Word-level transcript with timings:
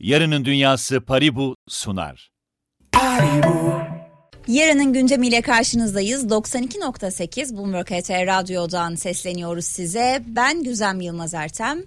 Yarının 0.00 0.44
Dünyası 0.44 1.00
Paribu 1.00 1.56
sunar. 1.68 2.30
Yarının 4.48 4.92
gündemiyle 4.92 5.42
karşınızdayız. 5.42 6.24
92.8 6.24 7.56
Bloomberg 7.56 7.86
HT 7.86 8.10
Radyo'dan 8.10 8.94
sesleniyoruz 8.94 9.64
size. 9.64 10.22
Ben 10.26 10.62
Güzem 10.62 11.00
Yılmaz 11.00 11.34
Ertem. 11.34 11.78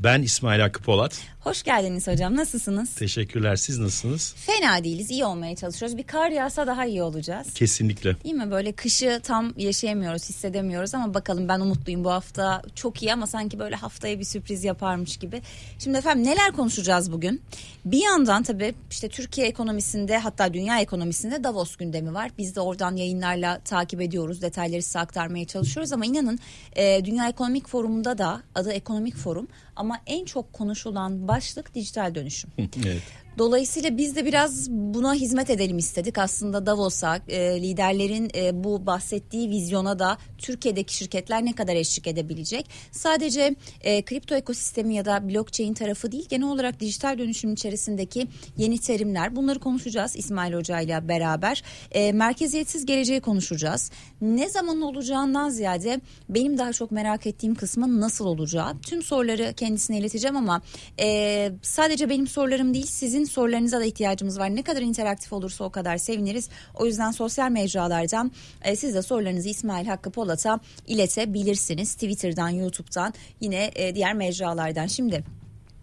Ben 0.00 0.22
İsmail 0.22 0.60
Hakkı 0.60 0.82
Polat. 0.82 1.20
Hoş 1.44 1.62
geldiniz 1.62 2.06
hocam. 2.06 2.36
Nasılsınız? 2.36 2.94
Teşekkürler. 2.94 3.56
Siz 3.56 3.78
nasılsınız? 3.78 4.34
Fena 4.36 4.84
değiliz. 4.84 5.10
iyi 5.10 5.24
olmaya 5.24 5.56
çalışıyoruz. 5.56 5.96
Bir 5.96 6.02
kar 6.02 6.30
yağsa 6.30 6.66
daha 6.66 6.86
iyi 6.86 7.02
olacağız. 7.02 7.54
Kesinlikle. 7.54 8.24
Değil 8.24 8.34
mi? 8.34 8.50
Böyle 8.50 8.72
kışı 8.72 9.20
tam 9.22 9.52
yaşayamıyoruz, 9.56 10.28
hissedemiyoruz 10.28 10.94
ama 10.94 11.14
bakalım 11.14 11.48
ben 11.48 11.60
umutluyum 11.60 12.04
bu 12.04 12.10
hafta. 12.10 12.62
Çok 12.74 13.02
iyi 13.02 13.12
ama 13.12 13.26
sanki 13.26 13.58
böyle 13.58 13.76
haftaya 13.76 14.18
bir 14.18 14.24
sürpriz 14.24 14.64
yaparmış 14.64 15.16
gibi. 15.16 15.42
Şimdi 15.78 15.98
efendim 15.98 16.24
neler 16.26 16.52
konuşacağız 16.52 17.12
bugün? 17.12 17.42
Bir 17.84 18.02
yandan 18.02 18.42
tabii 18.42 18.74
işte 18.90 19.08
Türkiye 19.08 19.46
ekonomisinde 19.46 20.18
hatta 20.18 20.54
dünya 20.54 20.80
ekonomisinde 20.80 21.44
Davos 21.44 21.76
gündemi 21.76 22.14
var. 22.14 22.30
Biz 22.38 22.56
de 22.56 22.60
oradan 22.60 22.96
yayınlarla 22.96 23.60
takip 23.60 24.00
ediyoruz. 24.00 24.42
Detayları 24.42 24.82
size 24.82 24.98
aktarmaya 24.98 25.44
çalışıyoruz 25.44 25.92
ama 25.92 26.06
inanın 26.06 26.38
e, 26.76 27.04
Dünya 27.04 27.28
Ekonomik 27.28 27.68
Forum'da 27.68 28.18
da 28.18 28.42
adı 28.54 28.72
Ekonomik 28.72 29.16
Forum 29.16 29.48
ama 29.76 29.98
en 30.06 30.24
çok 30.24 30.52
konuşulan 30.52 31.28
başlık 31.36 31.74
dijital 31.74 32.14
dönüşüm. 32.14 32.50
evet. 32.86 33.02
Dolayısıyla 33.38 33.96
biz 33.96 34.16
de 34.16 34.24
biraz 34.24 34.70
buna 34.70 35.14
hizmet 35.14 35.50
edelim 35.50 35.78
istedik. 35.78 36.18
Aslında 36.18 36.66
Davos'a 36.66 37.16
e, 37.28 37.62
liderlerin 37.62 38.30
e, 38.34 38.64
bu 38.64 38.86
bahsettiği 38.86 39.50
vizyona 39.50 39.98
da 39.98 40.18
Türkiye'deki 40.38 40.96
şirketler 40.96 41.44
ne 41.44 41.52
kadar 41.52 41.74
eşlik 41.74 42.06
edebilecek? 42.06 42.66
Sadece 42.90 43.54
e, 43.80 44.02
kripto 44.02 44.34
ekosistemi 44.34 44.94
ya 44.94 45.04
da 45.04 45.28
blockchain 45.28 45.74
tarafı 45.74 46.12
değil 46.12 46.26
genel 46.28 46.48
olarak 46.48 46.80
dijital 46.80 47.18
dönüşüm 47.18 47.52
içerisindeki 47.52 48.26
yeni 48.56 48.78
terimler 48.78 49.36
bunları 49.36 49.58
konuşacağız 49.58 50.16
İsmail 50.16 50.54
Hoca 50.54 50.80
ile 50.80 51.08
beraber. 51.08 51.62
E, 51.90 52.12
merkeziyetsiz 52.12 52.86
geleceği 52.86 53.20
konuşacağız. 53.20 53.90
Ne 54.20 54.48
zaman 54.48 54.80
olacağından 54.80 55.48
ziyade 55.48 56.00
benim 56.28 56.58
daha 56.58 56.72
çok 56.72 56.90
merak 56.90 57.26
ettiğim 57.26 57.54
kısmı 57.54 58.00
nasıl 58.00 58.26
olacağı. 58.26 58.80
Tüm 58.80 59.02
soruları 59.02 59.52
kendisine 59.56 59.98
ileteceğim 59.98 60.36
ama 60.36 60.62
e, 61.00 61.52
sadece 61.62 62.10
benim 62.10 62.26
sorularım 62.26 62.74
değil 62.74 62.86
sizin 62.86 63.23
sorularınıza 63.24 63.80
da 63.80 63.84
ihtiyacımız 63.84 64.38
var. 64.38 64.56
Ne 64.56 64.62
kadar 64.62 64.82
interaktif 64.82 65.32
olursa 65.32 65.64
o 65.64 65.70
kadar 65.70 65.96
seviniriz. 65.96 66.48
O 66.74 66.86
yüzden 66.86 67.10
sosyal 67.10 67.50
mecralardan 67.50 68.32
e, 68.62 68.76
siz 68.76 68.94
de 68.94 69.02
sorularınızı 69.02 69.48
İsmail 69.48 69.86
Hakkı 69.86 70.10
Polat'a 70.10 70.60
iletebilirsiniz. 70.86 71.94
Twitter'dan, 71.94 72.48
YouTube'dan 72.48 73.14
yine 73.40 73.70
e, 73.74 73.94
diğer 73.94 74.14
mecralardan. 74.14 74.86
Şimdi 74.86 75.24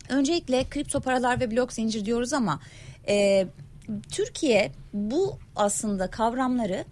öncelikle 0.09 0.69
kripto 0.69 0.99
paralar 0.99 1.39
ve 1.39 1.51
blok 1.51 1.73
zincir 1.73 2.05
diyoruz 2.05 2.33
ama 2.33 2.59
e, 3.07 3.47
Türkiye 4.11 4.71
bu 4.93 5.37
aslında 5.55 6.09
kavramları 6.09 6.85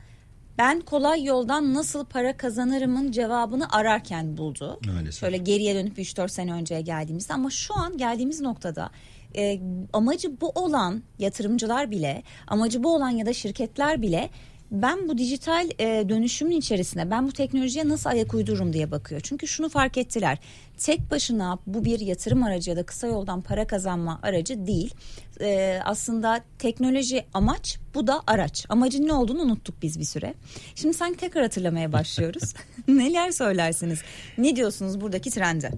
ben 0.59 0.81
kolay 0.81 1.23
yoldan 1.23 1.73
nasıl 1.73 2.05
para 2.05 2.37
kazanırımın 2.37 3.11
cevabını 3.11 3.73
ararken 3.73 4.37
buldu. 4.37 4.79
Maalesef. 4.85 5.19
Şöyle 5.19 5.37
geriye 5.37 5.75
dönüp 5.75 5.99
3-4 5.99 6.29
sene 6.29 6.53
önceye 6.53 6.81
geldiğimizde 6.81 7.33
ama 7.33 7.49
şu 7.49 7.73
an 7.77 7.97
geldiğimiz 7.97 8.41
noktada 8.41 8.89
e, 9.35 9.59
amacı 9.93 10.41
bu 10.41 10.49
olan 10.49 11.03
yatırımcılar 11.19 11.91
bile 11.91 12.23
amacı 12.47 12.83
bu 12.83 12.95
olan 12.95 13.09
ya 13.09 13.25
da 13.25 13.33
şirketler 13.33 14.01
bile 14.01 14.29
ben 14.71 15.09
bu 15.09 15.17
dijital 15.17 15.69
e, 15.79 16.09
dönüşümün 16.09 16.57
içerisine 16.57 17.11
ben 17.11 17.27
bu 17.27 17.31
teknolojiye 17.31 17.89
nasıl 17.89 18.09
ayak 18.09 18.33
uydururum 18.33 18.73
diye 18.73 18.91
bakıyor. 18.91 19.21
Çünkü 19.23 19.47
şunu 19.47 19.69
fark 19.69 19.97
ettiler. 19.97 20.37
Tek 20.77 21.11
başına 21.11 21.59
bu 21.67 21.85
bir 21.85 21.99
yatırım 21.99 22.43
aracı 22.43 22.69
ya 22.69 22.75
da 22.75 22.83
kısa 22.83 23.07
yoldan 23.07 23.41
para 23.41 23.67
kazanma 23.67 24.19
aracı 24.23 24.67
değil. 24.67 24.93
E, 25.41 25.79
aslında 25.85 26.43
teknoloji 26.59 27.25
amaç 27.33 27.79
bu 27.95 28.07
da 28.07 28.21
araç. 28.27 28.65
Amacın 28.69 29.07
ne 29.07 29.13
olduğunu 29.13 29.41
unuttuk 29.41 29.75
biz 29.81 29.99
bir 29.99 30.05
süre. 30.05 30.33
Şimdi 30.75 30.93
sanki 30.93 31.17
tekrar 31.17 31.43
hatırlamaya 31.43 31.93
başlıyoruz. 31.93 32.53
Neler 32.87 33.31
söylersiniz? 33.31 33.99
Ne 34.37 34.55
diyorsunuz 34.55 35.01
buradaki 35.01 35.29
trende? 35.29 35.71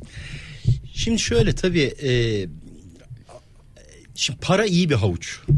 Şimdi 0.93 1.19
şöyle 1.19 1.55
tabii 1.55 1.93
e, 2.03 2.11
şimdi 4.21 4.39
para 4.39 4.65
iyi 4.65 4.89
bir 4.89 4.95
havuç 4.95 5.39
e, 5.49 5.53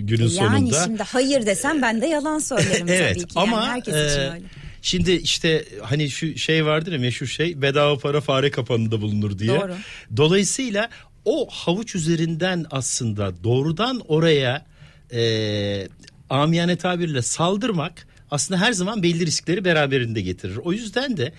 günün 0.00 0.20
yani 0.20 0.30
sonunda. 0.30 0.76
Yani 0.76 0.84
şimdi 0.84 1.02
hayır 1.02 1.46
desem 1.46 1.82
ben 1.82 2.00
de 2.00 2.06
yalan 2.06 2.38
söylerim 2.38 2.88
evet, 2.88 3.14
tabii 3.14 3.26
ki. 3.26 3.32
Ama 3.34 3.56
yani 3.56 3.66
herkes 3.66 3.94
için 3.94 4.20
e, 4.20 4.30
öyle. 4.30 4.44
Şimdi 4.82 5.12
işte 5.12 5.64
hani 5.82 6.10
şu 6.10 6.38
şey 6.38 6.66
vardır 6.66 6.92
ya 6.92 6.98
meşhur 6.98 7.26
şey 7.26 7.62
bedava 7.62 7.98
para 7.98 8.20
fare 8.20 8.50
kapanında 8.50 9.00
bulunur 9.00 9.38
diye. 9.38 9.60
Doğru. 9.60 9.74
Dolayısıyla 10.16 10.90
o 11.24 11.48
havuç 11.50 11.94
üzerinden 11.94 12.66
aslında 12.70 13.44
doğrudan 13.44 14.00
oraya 14.08 14.66
e, 15.12 15.88
amiyane 16.30 16.76
tabirle 16.76 17.22
saldırmak 17.22 18.06
aslında 18.30 18.60
her 18.60 18.72
zaman 18.72 19.02
belli 19.02 19.26
riskleri 19.26 19.64
beraberinde 19.64 20.20
getirir. 20.20 20.56
O 20.56 20.72
yüzden 20.72 21.16
de 21.16 21.32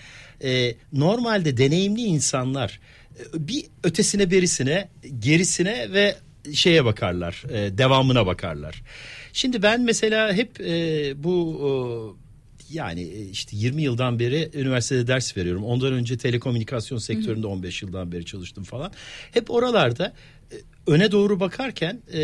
e, 0.44 0.74
normalde 0.92 1.56
deneyimli 1.56 2.00
insanlar 2.00 2.80
e, 3.18 3.48
bir 3.48 3.64
ötesine 3.82 4.30
berisine 4.30 4.88
gerisine 5.18 5.92
ve 5.92 6.16
şeye 6.52 6.84
bakarlar 6.84 7.42
e, 7.50 7.78
devamına 7.78 8.26
bakarlar. 8.26 8.82
Şimdi 9.32 9.62
ben 9.62 9.80
mesela 9.80 10.32
hep 10.32 10.60
e, 10.60 11.12
bu 11.24 11.60
e, 11.60 11.70
yani 12.70 13.02
işte 13.32 13.56
20 13.56 13.82
yıldan 13.82 14.18
beri 14.18 14.50
üniversitede 14.54 15.06
ders 15.06 15.36
veriyorum. 15.36 15.64
Ondan 15.64 15.92
önce 15.92 16.16
telekomünikasyon 16.18 16.98
sektöründe 16.98 17.46
15 17.46 17.82
yıldan 17.82 18.12
beri 18.12 18.24
çalıştım 18.24 18.64
falan. 18.64 18.92
Hep 19.32 19.50
oralarda 19.50 20.12
e, 20.52 20.56
öne 20.86 21.12
doğru 21.12 21.40
bakarken 21.40 22.02
e, 22.12 22.20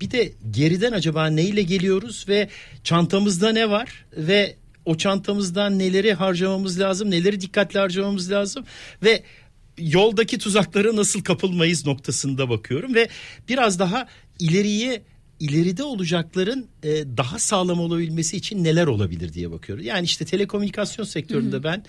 bir 0.00 0.10
de 0.10 0.32
geriden 0.50 0.92
acaba 0.92 1.26
neyle 1.26 1.62
geliyoruz 1.62 2.24
ve 2.28 2.48
çantamızda 2.84 3.52
ne 3.52 3.70
var 3.70 4.04
ve 4.16 4.56
o 4.84 4.96
çantamızdan 4.96 5.78
neleri 5.78 6.14
harcamamız 6.14 6.80
lazım, 6.80 7.10
neleri 7.10 7.40
dikkatli 7.40 7.78
harcamamız 7.78 8.30
lazım 8.30 8.64
ve 9.02 9.22
yoldaki 9.78 10.38
tuzaklara 10.38 10.96
nasıl 10.96 11.24
kapılmayız 11.24 11.86
noktasında 11.86 12.48
bakıyorum 12.48 12.94
ve 12.94 13.08
biraz 13.48 13.78
daha 13.78 14.08
ileriye 14.38 15.02
ileride 15.40 15.82
olacakların 15.82 16.66
e, 16.82 16.88
daha 17.16 17.38
sağlam 17.38 17.80
olabilmesi 17.80 18.36
için 18.36 18.64
neler 18.64 18.86
olabilir 18.86 19.32
diye 19.32 19.50
bakıyorum. 19.50 19.84
Yani 19.84 20.04
işte 20.04 20.24
telekomünikasyon 20.24 21.04
sektöründe 21.04 21.56
hı 21.56 21.60
hı. 21.60 21.64
ben 21.64 21.84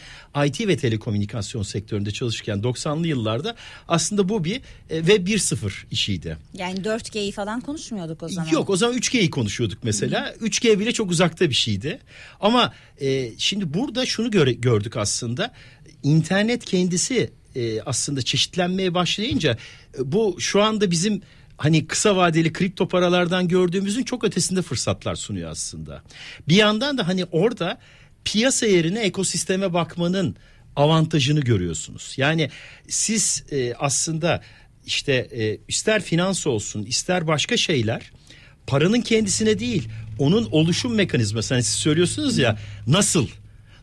IT 0.46 0.68
ve 0.68 0.78
telekomünikasyon 0.78 1.64
sektöründe 1.64 2.12
çalışırken 2.12 2.58
90'lı 2.58 3.08
yıllarda 3.08 3.56
aslında 3.88 4.30
bu 4.30 4.44
bir 4.44 4.62
e, 4.90 4.98
Web 4.98 5.28
1.0 5.28 5.72
işiydi. 5.92 6.38
Yani 6.54 6.80
4G'yi 6.80 7.32
falan 7.32 7.62
konuşmuyorduk 7.62 8.24
o 8.24 8.30
zaman. 8.30 8.50
Yok 8.50 8.70
o 8.70 8.76
zaman 8.76 8.98
3G'yi 8.98 9.30
konuşuyorduk 9.30 9.84
mesela. 9.84 10.26
Hı 10.26 10.46
hı. 10.46 10.48
3G 10.48 10.80
bile 10.80 10.92
çok 10.92 11.12
uzakta 11.12 11.50
bir 11.50 11.56
şeydi. 11.56 12.00
Ama 12.40 12.74
e, 13.02 13.32
şimdi 13.38 13.74
burada 13.74 14.06
şunu 14.06 14.32
göre, 14.32 14.54
gördük 14.54 14.98
aslında. 14.98 15.52
İnternet 16.04 16.66
kendisi 16.66 17.32
e, 17.56 17.82
aslında 17.82 18.22
çeşitlenmeye 18.22 18.94
başlayınca 18.94 19.58
e, 19.98 20.12
bu 20.12 20.36
şu 20.40 20.64
anda 20.64 20.92
bizim 20.92 21.22
hani 21.58 21.88
kısa 21.88 22.16
vadeli 22.16 22.54
kripto 22.54 22.88
paralardan 22.88 23.48
gördüğümüzün 23.48 24.04
çok 24.04 24.24
ötesinde 24.24 24.62
fırsatlar 24.62 25.16
sunuyor 25.16 25.52
aslında. 25.52 26.04
Bir 26.48 26.56
yandan 26.56 26.98
da 26.98 27.08
hani 27.08 27.26
orada 27.26 27.78
piyasa 28.26 28.66
yerine 28.66 29.00
ekosisteme 29.00 29.74
bakmanın 29.74 30.36
avantajını 30.76 31.40
görüyorsunuz. 31.40 32.14
Yani 32.18 32.50
siz 32.88 33.44
e, 33.52 33.74
aslında 33.74 34.42
işte 34.86 35.14
e, 35.14 35.58
ister 35.68 36.02
finans 36.02 36.48
olsun 36.48 36.84
ister 36.84 37.28
başka 37.28 37.58
şeyler 37.58 38.12
paranın 38.68 39.02
kendisine 39.02 39.60
değil 39.60 39.90
onun 40.20 40.48
oluşum 40.52 40.96
mekanizması 40.96 41.54
hani 41.54 41.64
siz 41.64 41.76
söylüyorsunuz 41.76 42.38
ya 42.38 42.58
nasıl 42.88 43.28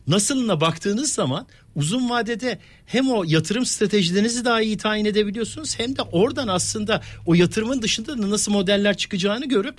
nasılına 0.07 0.61
baktığınız 0.61 1.13
zaman 1.13 1.47
uzun 1.75 2.09
vadede 2.09 2.59
hem 2.85 3.11
o 3.11 3.23
yatırım 3.27 3.65
stratejilerinizi 3.65 4.45
daha 4.45 4.61
iyi 4.61 4.77
tayin 4.77 5.05
edebiliyorsunuz 5.05 5.79
hem 5.79 5.95
de 5.95 6.01
oradan 6.01 6.47
aslında 6.47 7.01
o 7.25 7.33
yatırımın 7.33 7.81
dışında 7.81 8.17
da 8.17 8.29
nasıl 8.29 8.51
modeller 8.51 8.97
çıkacağını 8.97 9.45
görüp 9.45 9.75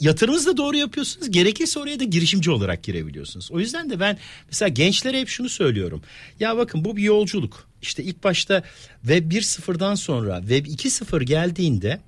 yatırımınızı 0.00 0.46
da 0.46 0.56
doğru 0.56 0.76
yapıyorsunuz. 0.76 1.30
Gerekirse 1.30 1.80
oraya 1.80 2.00
da 2.00 2.04
girişimci 2.04 2.50
olarak 2.50 2.82
girebiliyorsunuz. 2.82 3.50
O 3.50 3.60
yüzden 3.60 3.90
de 3.90 4.00
ben 4.00 4.18
mesela 4.48 4.68
gençlere 4.68 5.20
hep 5.20 5.28
şunu 5.28 5.48
söylüyorum. 5.48 6.02
Ya 6.40 6.56
bakın 6.56 6.84
bu 6.84 6.96
bir 6.96 7.02
yolculuk. 7.02 7.68
İşte 7.82 8.02
ilk 8.02 8.24
başta 8.24 8.62
Web 9.00 9.32
1.0'dan 9.32 9.94
sonra 9.94 10.40
Web 10.40 10.66
2.0 10.66 11.22
geldiğinde 11.22 12.00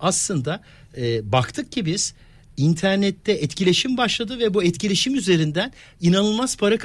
aslında 0.00 0.60
e, 0.96 1.32
baktık 1.32 1.72
ki 1.72 1.86
biz 1.86 2.14
internette 2.56 3.32
etkileşim 3.32 3.96
başladı 3.96 4.38
ve 4.38 4.54
bu 4.54 4.64
etkileşim 4.64 5.14
üzerinden 5.14 5.72
inanılmaz 6.00 6.56
para 6.56 6.78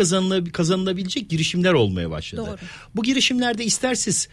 kazanılabilecek 0.51 1.29
girişimler 1.29 1.73
olmaya 1.73 2.11
başladı. 2.11 2.45
Doğru. 2.47 2.57
Bu 2.95 3.03
girişimlerde 3.03 3.65
ister 3.65 3.95
siz 3.95 4.27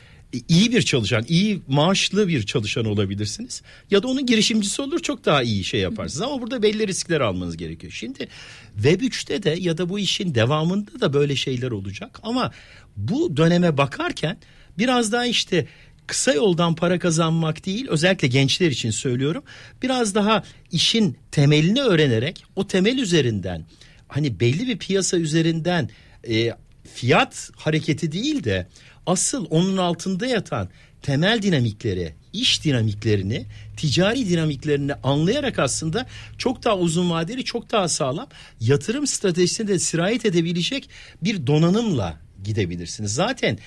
iyi 0.49 0.73
bir 0.73 0.83
çalışan, 0.83 1.25
iyi 1.29 1.61
maaşlı 1.69 2.29
bir 2.29 2.43
çalışan 2.43 2.85
olabilirsiniz. 2.85 3.63
Ya 3.91 4.03
da 4.03 4.09
onun 4.09 4.27
girişimcisi 4.27 4.83
olur 4.83 4.99
çok 4.99 5.25
daha 5.25 5.43
iyi 5.43 5.65
şey 5.65 5.81
yaparsınız. 5.81 6.23
Ama 6.23 6.43
burada 6.43 6.63
belli 6.63 6.87
riskler 6.87 7.21
almanız 7.21 7.57
gerekiyor. 7.57 7.93
Şimdi 7.93 8.29
Web 8.75 9.01
3'te 9.01 9.43
de 9.43 9.57
ya 9.61 9.79
da 9.79 9.89
bu 9.89 9.99
işin 9.99 10.35
devamında 10.35 11.01
da 11.01 11.13
böyle 11.13 11.37
şeyler 11.37 11.71
olacak. 11.71 12.21
Ama 12.23 12.53
bu 12.97 13.37
döneme 13.37 13.77
bakarken 13.77 14.39
biraz 14.79 15.13
daha 15.13 15.27
işte 15.27 15.67
kısa 16.07 16.33
yoldan 16.33 16.75
para 16.75 16.99
kazanmak 16.99 17.67
değil 17.67 17.87
özellikle 17.89 18.29
gençler 18.29 18.71
için 18.71 18.91
söylüyorum. 18.91 19.45
Biraz 19.83 20.15
daha 20.15 20.43
işin 20.73 21.17
temelini 21.31 21.83
öğrenerek 21.83 22.45
o 22.57 22.67
temel 22.67 22.99
üzerinden 22.99 23.65
hani 24.09 24.41
belli 24.41 24.67
bir 24.69 24.79
piyasa 24.79 25.17
üzerinden 25.17 25.91
e, 26.29 26.51
fiyat 26.95 27.51
hareketi 27.57 28.13
değil 28.13 28.45
de 28.45 28.67
asıl 29.07 29.47
onun 29.51 29.77
altında 29.77 30.27
yatan 30.27 30.69
temel 31.03 31.43
dinamikleri, 31.43 32.15
iş 32.33 32.65
dinamiklerini, 32.65 33.47
ticari 33.77 34.29
dinamiklerini 34.29 34.95
anlayarak 34.95 35.59
aslında 35.59 36.07
çok 36.39 36.65
daha 36.65 36.79
uzun 36.79 37.11
vadeli, 37.11 37.45
çok 37.45 37.73
daha 37.73 37.89
sağlam 37.89 38.29
yatırım 38.61 39.07
stratejisine 39.07 39.69
de 39.69 39.79
sirayet 39.79 40.27
edebilecek 40.27 40.89
bir 41.23 41.47
donanımla 41.47 42.26
gidebilirsiniz. 42.47 43.15
Zaten 43.15 43.59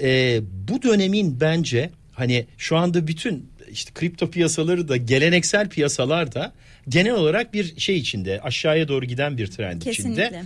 e, 0.00 0.40
bu 0.68 0.82
dönemin 0.82 1.40
bence 1.40 1.90
hani 2.12 2.46
şu 2.58 2.76
anda 2.76 3.06
bütün 3.06 3.50
işte 3.70 3.92
kripto 3.94 4.30
piyasaları 4.30 4.88
da 4.88 4.96
geleneksel 4.96 5.68
piyasalar 5.68 6.34
da 6.34 6.52
genel 6.88 7.12
olarak 7.12 7.54
bir 7.54 7.80
şey 7.80 7.96
içinde 7.96 8.40
aşağıya 8.40 8.88
doğru 8.88 9.04
giden 9.04 9.38
bir 9.38 9.46
trend 9.46 9.82
Kesinlikle. 9.82 10.26
içinde. 10.26 10.44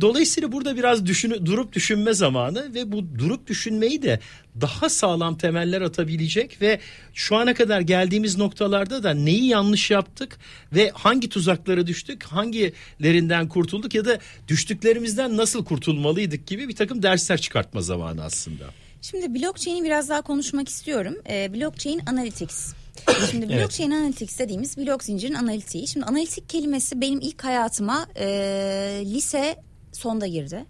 Dolayısıyla 0.00 0.52
burada 0.52 0.76
biraz 0.76 1.06
düşünü, 1.06 1.46
durup 1.46 1.72
düşünme 1.72 2.14
zamanı 2.14 2.74
ve 2.74 2.92
bu 2.92 3.18
durup 3.18 3.46
düşünmeyi 3.46 4.02
de 4.02 4.20
daha 4.60 4.88
sağlam 4.88 5.38
temeller 5.38 5.80
atabilecek 5.80 6.62
ve 6.62 6.80
şu 7.14 7.36
ana 7.36 7.54
kadar 7.54 7.80
geldiğimiz 7.80 8.38
noktalarda 8.38 9.02
da 9.02 9.14
neyi 9.14 9.46
yanlış 9.46 9.90
yaptık 9.90 10.38
ve 10.72 10.90
hangi 10.94 11.28
tuzaklara 11.28 11.86
düştük, 11.86 12.24
hangilerinden 12.24 13.48
kurtulduk 13.48 13.94
ya 13.94 14.04
da 14.04 14.18
düştüklerimizden 14.48 15.36
nasıl 15.36 15.64
kurtulmalıydık 15.64 16.46
gibi 16.46 16.68
bir 16.68 16.76
takım 16.76 17.02
dersler 17.02 17.40
çıkartma 17.40 17.80
zamanı 17.80 18.24
aslında. 18.24 18.64
Şimdi 19.02 19.34
blockchain'i 19.34 19.84
biraz 19.84 20.08
daha 20.08 20.22
konuşmak 20.22 20.68
istiyorum. 20.68 21.14
Ee, 21.28 21.54
blockchain 21.54 22.00
Analytics. 22.06 22.72
Şimdi 23.30 23.46
Evet. 23.50 23.62
blockchain 23.62 23.90
analytics 23.90 24.38
dediğimiz 24.38 24.76
blok 24.76 25.04
zincirin 25.04 25.34
analitiği. 25.34 25.88
Şimdi 25.88 26.06
analitik 26.06 26.48
kelimesi 26.48 27.00
benim 27.00 27.20
ilk 27.20 27.44
hayatıma 27.44 28.06
e, 28.16 28.26
lise 29.04 29.56
sonda 29.92 30.26
girdi. 30.26 30.64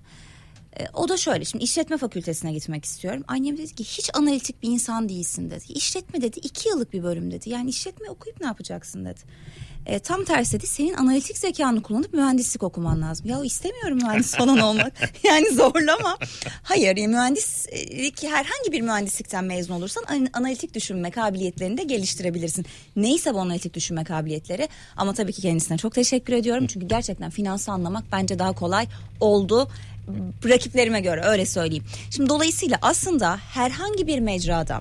E, 0.80 0.84
o 0.94 1.08
da 1.08 1.16
şöyle 1.16 1.44
şimdi 1.44 1.64
işletme 1.64 1.96
fakültesine 1.96 2.52
gitmek 2.52 2.84
istiyorum. 2.84 3.24
Annem 3.28 3.56
dedi 3.58 3.74
ki 3.74 3.84
hiç 3.84 4.10
analitik 4.14 4.62
bir 4.62 4.68
insan 4.68 5.08
değilsin 5.08 5.50
dedi. 5.50 5.64
İşletme 5.68 6.22
dedi 6.22 6.38
iki 6.38 6.68
yıllık 6.68 6.92
bir 6.92 7.02
bölüm 7.02 7.30
dedi. 7.30 7.50
Yani 7.50 7.70
işletme 7.70 8.10
okuyup 8.10 8.40
ne 8.40 8.46
yapacaksın 8.46 9.04
dedi. 9.04 9.20
E, 9.86 9.98
tam 9.98 10.24
tersi 10.24 10.52
dedi 10.52 10.66
senin 10.66 10.94
analitik 10.94 11.38
zekanı 11.38 11.82
kullanıp 11.82 12.14
mühendislik 12.14 12.62
okuman 12.62 13.02
lazım. 13.02 13.26
Ya 13.28 13.44
istemiyorum 13.44 13.98
mühendis 14.02 14.34
falan 14.34 14.58
olmak. 14.58 14.92
yani 15.24 15.50
zorlama. 15.50 16.18
Hayır 16.62 16.96
yani 16.96 17.08
mühendislik 17.08 18.22
herhangi 18.22 18.72
bir 18.72 18.80
mühendislikten 18.80 19.44
mezun 19.44 19.74
olursan 19.74 20.04
an- 20.08 20.28
analitik 20.32 20.74
düşünme 20.74 21.10
kabiliyetlerini 21.10 21.78
de 21.78 21.82
geliştirebilirsin. 21.82 22.66
Neyse 22.96 23.34
bu 23.34 23.40
analitik 23.40 23.74
düşünme 23.74 24.04
kabiliyetleri 24.04 24.68
ama 24.96 25.14
tabii 25.14 25.32
ki 25.32 25.42
kendisine 25.42 25.78
çok 25.78 25.94
teşekkür 25.94 26.32
ediyorum. 26.32 26.66
Çünkü 26.66 26.86
gerçekten 26.86 27.30
finansı 27.30 27.72
anlamak 27.72 28.04
bence 28.12 28.38
daha 28.38 28.52
kolay 28.52 28.86
oldu 29.20 29.68
rakiplerime 30.44 31.00
göre 31.00 31.20
öyle 31.24 31.46
söyleyeyim. 31.46 31.84
Şimdi 32.10 32.28
dolayısıyla 32.28 32.78
aslında 32.82 33.36
herhangi 33.36 34.06
bir 34.06 34.18
mecrada 34.18 34.80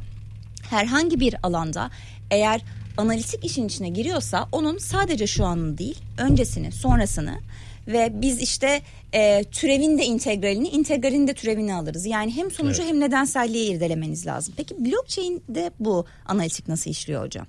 herhangi 0.70 1.20
bir 1.20 1.36
alanda 1.44 1.92
eğer 2.32 2.62
analitik 2.98 3.46
işin 3.46 3.68
içine 3.68 3.90
giriyorsa 3.90 4.48
onun 4.52 4.78
sadece 4.78 5.28
şu 5.28 5.46
anını 5.46 5.78
değil 5.78 5.98
öncesini 6.18 6.72
sonrasını 6.72 7.40
ve 7.88 8.12
biz 8.14 8.42
işte 8.42 8.82
e, 9.14 9.44
türevin 9.52 9.98
de 9.98 10.06
integralini 10.06 10.68
integralin 10.68 11.28
de 11.28 11.34
türevini 11.34 11.74
alırız. 11.74 12.06
Yani 12.06 12.36
hem 12.36 12.52
sonucu 12.52 12.82
Evet. 12.82 12.92
hem 12.92 13.00
nedenselliği 13.00 13.72
irdelemeniz 13.72 14.26
lazım. 14.28 14.54
Peki 14.58 14.76
blockchain'de 14.86 15.72
bu 15.80 16.06
analitik 16.26 16.68
nasıl 16.68 16.92
işliyor 16.92 17.26
hocam? 17.26 17.48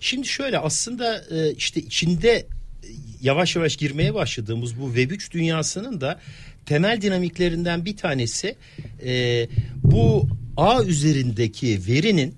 Şimdi 0.00 0.26
şöyle 0.26 0.58
aslında 0.58 1.24
e, 1.30 1.52
işte 1.52 1.80
içinde 1.80 2.30
e, 2.30 2.46
yavaş 3.22 3.56
yavaş 3.56 3.76
girmeye 3.76 4.14
başladığımız 4.14 4.80
bu 4.80 4.94
Web3 4.94 5.30
dünyasının 5.30 6.00
da 6.00 6.20
temel 6.66 7.00
dinamiklerinden 7.00 7.84
bir 7.84 7.96
tanesi 7.96 8.56
e, 9.04 9.46
bu 9.82 10.28
ağ 10.56 10.84
üzerindeki 10.84 11.80
verinin 11.88 12.34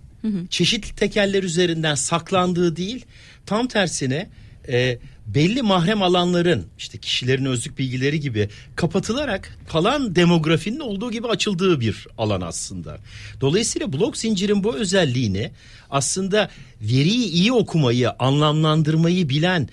çeşitli 0.51 0.95
tekeller 0.95 1.43
üzerinden 1.43 1.95
saklandığı 1.95 2.77
değil 2.77 3.05
tam 3.47 3.69
tersine 3.69 4.29
e, 4.69 4.99
belli 5.27 5.63
mahrem 5.63 6.03
alanların 6.03 6.67
işte 6.79 6.99
kişilerin 6.99 7.45
özlük 7.45 7.79
bilgileri 7.79 8.21
gibi 8.21 8.49
kapatılarak 8.77 9.59
kalan 9.69 10.17
demografinin 10.17 10.81
olduğu 10.81 11.11
gibi 11.11 11.27
açıldığı 11.27 11.81
bir 11.81 12.07
alan 12.19 12.41
aslında. 12.41 12.99
Dolayısıyla 13.41 13.93
blok 13.93 14.17
zincirin 14.17 14.65
bu 14.65 14.77
özelliğini 14.77 15.51
aslında 15.91 16.51
veriyi 16.81 17.27
iyi 17.31 17.53
okumayı, 17.53 18.11
anlamlandırmayı 18.11 19.29
bilen 19.29 19.69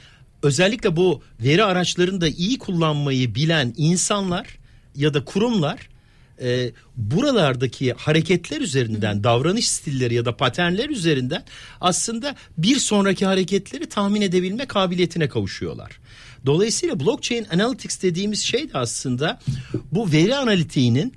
özellikle 0.45 0.95
bu 0.95 1.21
veri 1.39 1.63
araçlarını 1.63 2.21
da 2.21 2.27
iyi 2.27 2.59
kullanmayı 2.59 3.36
bilen 3.36 3.74
insanlar 3.77 4.57
ya 4.95 5.13
da 5.13 5.25
kurumlar 5.25 5.89
e, 6.42 6.71
buralardaki 6.97 7.94
hareketler 7.94 8.62
üzerinden 8.62 9.24
davranış 9.24 9.69
stilleri 9.69 10.13
ya 10.13 10.25
da 10.25 10.38
paternler 10.38 10.89
üzerinden 10.89 11.44
aslında 11.81 12.36
bir 12.57 12.75
sonraki 12.75 13.25
hareketleri 13.25 13.89
tahmin 13.89 14.21
edebilme 14.21 14.65
kabiliyetine 14.65 15.30
kavuşuyorlar. 15.30 16.00
Dolayısıyla 16.45 17.00
blockchain 17.00 17.48
analytics 17.53 18.01
dediğimiz 18.01 18.39
şey 18.41 18.74
de 18.74 18.77
aslında 18.77 19.39
bu 19.91 20.12
veri 20.12 20.36
analitiğinin 20.36 21.13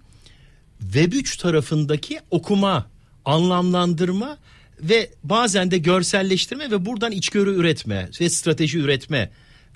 Web3 0.93 1.41
tarafındaki 1.41 2.21
okuma, 2.31 2.87
anlamlandırma 3.25 4.39
ve 4.81 5.11
bazen 5.25 5.71
de 5.71 5.79
görselleştirme 5.79 6.71
ve 6.71 6.87
buradan 6.87 7.13
içgörü 7.13 7.55
üretme 7.55 8.09
ve 8.21 8.31
strateji 8.31 8.79
üretme 8.79 9.31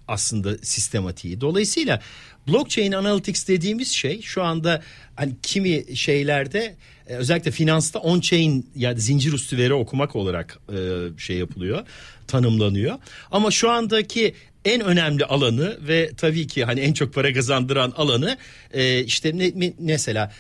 aslında 0.09 0.59
sistematiği. 0.59 1.41
Dolayısıyla 1.41 2.01
blockchain 2.49 2.93
analytics 2.93 3.49
dediğimiz 3.49 3.89
şey 3.89 4.23
şu 4.23 4.43
anda 4.43 4.83
hani 5.17 5.33
kimi 5.43 5.97
şeylerde 5.97 6.77
e, 7.07 7.15
özellikle 7.15 7.51
finansta 7.51 7.99
on 7.99 8.21
chain 8.21 8.71
yani 8.77 9.01
zincir 9.01 9.33
üstü 9.33 9.59
veri 9.59 9.75
okumak 9.75 10.17
olarak 10.17 10.59
e, 10.73 10.79
şey 11.19 11.37
yapılıyor, 11.37 11.87
tanımlanıyor. 12.27 12.99
Ama 13.31 13.51
şu 13.51 13.71
andaki 13.71 14.35
en 14.65 14.81
önemli 14.81 15.25
alanı 15.25 15.79
ve 15.89 16.11
tabii 16.17 16.47
ki 16.47 16.65
hani 16.65 16.81
en 16.81 16.93
çok 16.93 17.15
para 17.15 17.33
kazandıran 17.33 17.93
alanı 17.97 18.37
e, 18.73 19.05
işte 19.05 19.53
mesela 19.79 20.33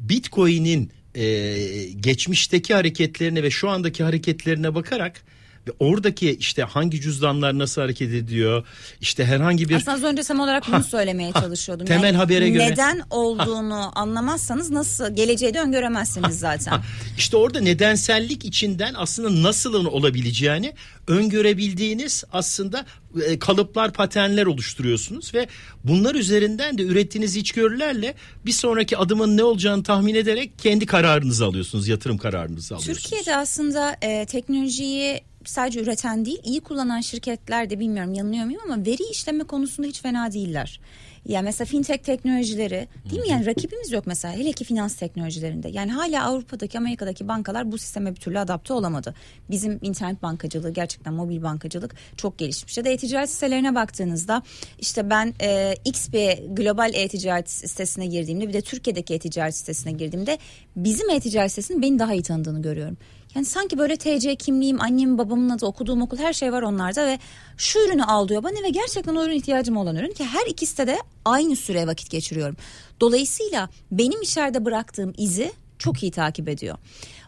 Bitcoin'in 0.00 0.90
e, 1.14 1.84
geçmişteki 2.00 2.74
hareketlerine 2.74 3.42
ve 3.42 3.50
şu 3.50 3.68
andaki 3.68 4.04
hareketlerine 4.04 4.74
bakarak 4.74 5.22
ve 5.68 5.72
oradaki 5.78 6.30
işte 6.30 6.62
hangi 6.62 7.00
cüzdanlar 7.00 7.58
nasıl 7.58 7.80
hareket 7.82 8.10
ediyor 8.12 8.66
işte 9.00 9.24
herhangi 9.24 9.68
bir 9.68 9.74
Aslında 9.74 9.92
az 9.96 10.02
önce 10.02 10.22
tam 10.22 10.40
olarak 10.40 10.64
bunu 10.72 10.84
söylemeye 10.84 11.32
çalışıyordum. 11.32 11.86
temel 11.86 12.14
habere 12.14 12.50
göre- 12.50 12.70
Neden 12.70 13.02
olduğunu 13.10 13.98
anlamazsanız 13.98 14.70
nasıl 14.70 15.16
geleceği 15.16 15.54
de 15.54 15.60
öngöremezsiniz 15.60 16.38
zaten. 16.38 16.80
işte 17.18 17.36
orada 17.36 17.60
nedensellik 17.60 18.44
içinden 18.44 18.94
aslında 18.96 19.42
nasılın 19.48 19.84
olabileceğini 19.84 20.72
öngörebildiğiniz 21.08 22.24
aslında 22.32 22.86
e, 23.26 23.38
kalıplar, 23.38 23.92
paternler 23.92 24.46
oluşturuyorsunuz 24.46 25.34
ve 25.34 25.46
bunlar 25.84 26.14
üzerinden 26.14 26.78
de 26.78 26.82
ürettiğiniz 26.82 27.36
içgörülerle 27.36 28.14
bir 28.46 28.52
sonraki 28.52 28.96
adımın 28.96 29.36
ne 29.36 29.42
olacağını 29.44 29.82
tahmin 29.82 30.14
ederek 30.14 30.58
kendi 30.58 30.86
kararınızı 30.86 31.44
alıyorsunuz, 31.44 31.88
yatırım 31.88 32.18
kararınızı 32.18 32.74
alıyorsunuz. 32.74 33.02
Türkiye'de 33.02 33.36
aslında 33.36 33.96
e, 34.02 34.26
teknolojiyi 34.26 35.20
sadece 35.48 35.80
üreten 35.80 36.24
değil 36.24 36.40
iyi 36.44 36.60
kullanan 36.60 37.00
şirketler 37.00 37.70
de 37.70 37.78
bilmiyorum 37.78 38.14
yanılıyor 38.14 38.44
muyum 38.44 38.60
ama 38.64 38.86
veri 38.86 39.02
işleme 39.10 39.44
konusunda 39.44 39.88
hiç 39.88 40.02
fena 40.02 40.32
değiller. 40.32 40.80
Ya 41.26 41.42
mesela 41.42 41.66
fintech 41.66 42.02
teknolojileri 42.02 42.88
değil 43.10 43.22
mi 43.22 43.28
yani 43.28 43.46
rakibimiz 43.46 43.92
yok 43.92 44.06
mesela 44.06 44.34
hele 44.34 44.52
ki 44.52 44.64
finans 44.64 44.96
teknolojilerinde. 44.96 45.68
Yani 45.68 45.92
hala 45.92 46.24
Avrupa'daki 46.24 46.78
Amerika'daki 46.78 47.28
bankalar 47.28 47.72
bu 47.72 47.78
sisteme 47.78 48.10
bir 48.10 48.20
türlü 48.20 48.38
adapte 48.38 48.72
olamadı. 48.72 49.14
Bizim 49.50 49.78
internet 49.82 50.22
bankacılığı 50.22 50.70
gerçekten 50.70 51.14
mobil 51.14 51.42
bankacılık 51.42 51.94
çok 52.16 52.38
gelişmiş. 52.38 52.78
Ya 52.78 52.84
da 52.84 52.88
e-ticaret 52.88 53.30
sitelerine 53.30 53.74
baktığınızda 53.74 54.42
işte 54.78 55.10
ben 55.10 55.34
e, 55.40 55.74
X 55.84 56.12
bir 56.12 56.54
global 56.56 56.94
e-ticaret 56.94 57.50
sitesine 57.50 58.06
girdiğimde 58.06 58.48
bir 58.48 58.52
de 58.52 58.60
Türkiye'deki 58.60 59.14
e-ticaret 59.14 59.56
sitesine 59.56 59.92
girdiğimde 59.92 60.38
bizim 60.76 61.10
e-ticaret 61.10 61.50
sitesinin 61.50 61.82
beni 61.82 61.98
daha 61.98 62.14
iyi 62.14 62.22
tanıdığını 62.22 62.62
görüyorum. 62.62 62.96
Yani 63.34 63.46
sanki 63.46 63.78
böyle 63.78 63.96
TC 63.96 64.36
kimliğim, 64.36 64.80
annemin 64.80 65.18
babamın 65.18 65.50
adı, 65.50 65.66
okuduğum 65.66 66.02
okul 66.02 66.18
her 66.18 66.32
şey 66.32 66.52
var 66.52 66.62
onlarda 66.62 67.06
ve 67.06 67.18
şu 67.56 67.78
ürünü 67.78 68.04
al 68.04 68.28
diyor 68.28 68.42
bana 68.42 68.62
ve 68.62 68.68
gerçekten 68.68 69.14
o 69.14 69.24
ürün 69.24 69.36
ihtiyacım 69.36 69.76
olan 69.76 69.96
ürün 69.96 70.12
ki 70.12 70.24
her 70.24 70.46
ikisi 70.46 70.86
de 70.86 70.98
aynı 71.24 71.56
süre 71.56 71.86
vakit 71.86 72.10
geçiriyorum. 72.10 72.56
Dolayısıyla 73.00 73.68
benim 73.90 74.22
içeride 74.22 74.64
bıraktığım 74.64 75.12
izi 75.18 75.52
çok 75.78 76.02
iyi 76.02 76.12
takip 76.12 76.48
ediyor. 76.48 76.78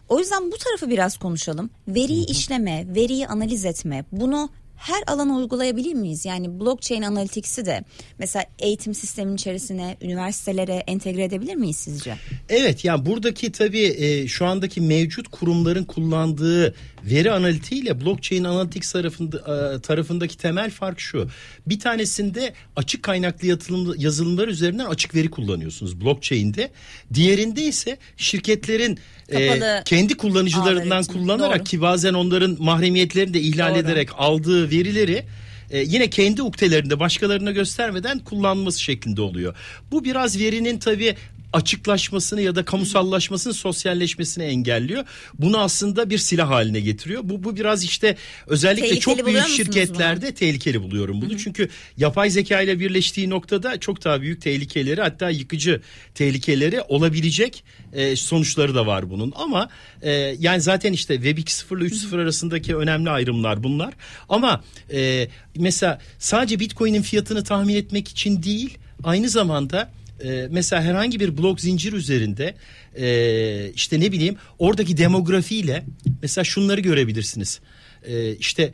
O 0.09 0.19
yüzden 0.19 0.51
bu 0.51 0.57
tarafı 0.57 0.89
biraz 0.89 1.17
konuşalım. 1.17 1.69
Veriyi 1.87 2.25
işleme, 2.25 2.85
veriyi 2.95 3.27
analiz 3.27 3.65
etme, 3.65 4.05
bunu 4.11 4.49
her 4.77 5.03
alana 5.07 5.35
uygulayabilir 5.35 5.93
miyiz? 5.93 6.25
Yani 6.25 6.59
blockchain 6.59 7.01
analytics'i 7.01 7.65
de 7.65 7.83
mesela 8.19 8.45
eğitim 8.59 8.93
sistemin 8.93 9.35
içerisine, 9.35 9.97
üniversitelere 10.01 10.83
entegre 10.87 11.23
edebilir 11.23 11.55
miyiz 11.55 11.77
sizce? 11.77 12.15
Evet 12.49 12.85
yani 12.85 13.05
buradaki 13.05 13.51
tabii 13.51 13.95
e, 13.97 14.27
şu 14.27 14.45
andaki 14.45 14.81
mevcut 14.81 15.27
kurumların 15.27 15.83
kullandığı 15.83 16.75
veri 17.03 17.31
analitiğiyle 17.31 18.01
blockchain 18.01 18.43
analytics 18.43 18.91
tarafında, 18.91 19.37
e, 19.37 19.81
tarafındaki 19.81 20.37
temel 20.37 20.71
fark 20.71 20.99
şu. 20.99 21.27
Bir 21.67 21.79
tanesinde 21.79 22.53
açık 22.75 23.03
kaynaklı 23.03 23.47
yatılım, 23.47 23.95
yazılımlar 23.97 24.47
üzerinden 24.47 24.85
açık 24.85 25.15
veri 25.15 25.29
kullanıyorsunuz 25.31 26.01
blockchain'de. 26.01 26.71
Diğerinde 27.13 27.63
ise 27.63 27.97
şirketlerin 28.17 28.99
e, 29.33 29.59
kendi 29.85 30.17
kullanıcılarından 30.17 31.03
kullanarak 31.03 31.59
Doğru. 31.59 31.63
ki 31.63 31.81
bazen 31.81 32.13
onların 32.13 32.57
mahremiyetlerini 32.59 33.33
de 33.33 33.41
ihlal 33.41 33.69
Doğru. 33.71 33.79
ederek 33.79 34.09
aldığı 34.17 34.71
verileri 34.71 35.25
e, 35.71 35.79
yine 35.79 36.09
kendi 36.09 36.41
uktelerinde 36.41 36.99
başkalarına 36.99 37.51
göstermeden 37.51 38.19
kullanması 38.19 38.81
şeklinde 38.81 39.21
oluyor. 39.21 39.55
Bu 39.91 40.03
biraz 40.03 40.39
verinin 40.39 40.79
tabii 40.79 41.15
açıklaşmasını 41.53 42.41
ya 42.41 42.55
da 42.55 42.65
kamusallaşmasını, 42.65 43.53
sosyalleşmesini 43.53 44.43
engelliyor. 44.43 45.03
Bunu 45.39 45.59
aslında 45.59 46.09
bir 46.09 46.17
silah 46.17 46.49
haline 46.49 46.79
getiriyor. 46.79 47.21
Bu 47.23 47.43
bu 47.43 47.55
biraz 47.55 47.83
işte 47.83 48.15
özellikle 48.47 48.87
tehlikeli 48.87 48.99
çok 48.99 49.25
büyük 49.25 49.47
şirketlerde 49.47 50.25
bunu? 50.25 50.33
tehlikeli 50.33 50.83
buluyorum 50.83 51.21
bunu. 51.21 51.29
Hı-hı. 51.29 51.37
Çünkü 51.37 51.69
yapay 51.97 52.29
zeka 52.29 52.61
ile 52.61 52.79
birleştiği 52.79 53.29
noktada 53.29 53.79
çok 53.79 54.03
daha 54.03 54.21
büyük 54.21 54.41
tehlikeleri 54.41 55.01
hatta 55.01 55.29
yıkıcı 55.29 55.81
tehlikeleri 56.15 56.81
olabilecek 56.81 57.63
e, 57.93 58.15
sonuçları 58.15 58.75
da 58.75 58.87
var 58.87 59.09
bunun. 59.09 59.33
Ama 59.35 59.69
e, 60.01 60.11
yani 60.39 60.61
zaten 60.61 60.93
işte 60.93 61.15
Web 61.15 61.37
2.0 61.37 61.77
ile 61.79 61.85
3.0 61.85 62.21
arasındaki 62.21 62.75
önemli 62.75 63.09
ayrımlar 63.09 63.63
bunlar. 63.63 63.93
Ama 64.29 64.63
e, 64.93 65.27
mesela 65.55 65.99
sadece 66.19 66.59
Bitcoin'in 66.59 67.01
fiyatını 67.01 67.43
tahmin 67.43 67.75
etmek 67.75 68.07
için 68.07 68.43
değil 68.43 68.77
aynı 69.03 69.29
zamanda 69.29 69.96
e, 70.23 70.47
mesela 70.51 70.83
herhangi 70.83 71.19
bir 71.19 71.37
blok 71.37 71.61
zincir 71.61 71.93
üzerinde 71.93 72.55
e, 72.95 73.71
işte 73.75 73.99
ne 73.99 74.11
bileyim 74.11 74.35
oradaki 74.59 74.97
demografiyle 74.97 75.85
mesela 76.21 76.43
şunları 76.43 76.81
görebilirsiniz. 76.81 77.59
E, 78.03 78.35
işte 78.35 78.73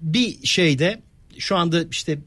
bir 0.00 0.46
şeyde 0.46 1.02
şu 1.38 1.56
anda 1.56 1.84
işte 1.90 2.18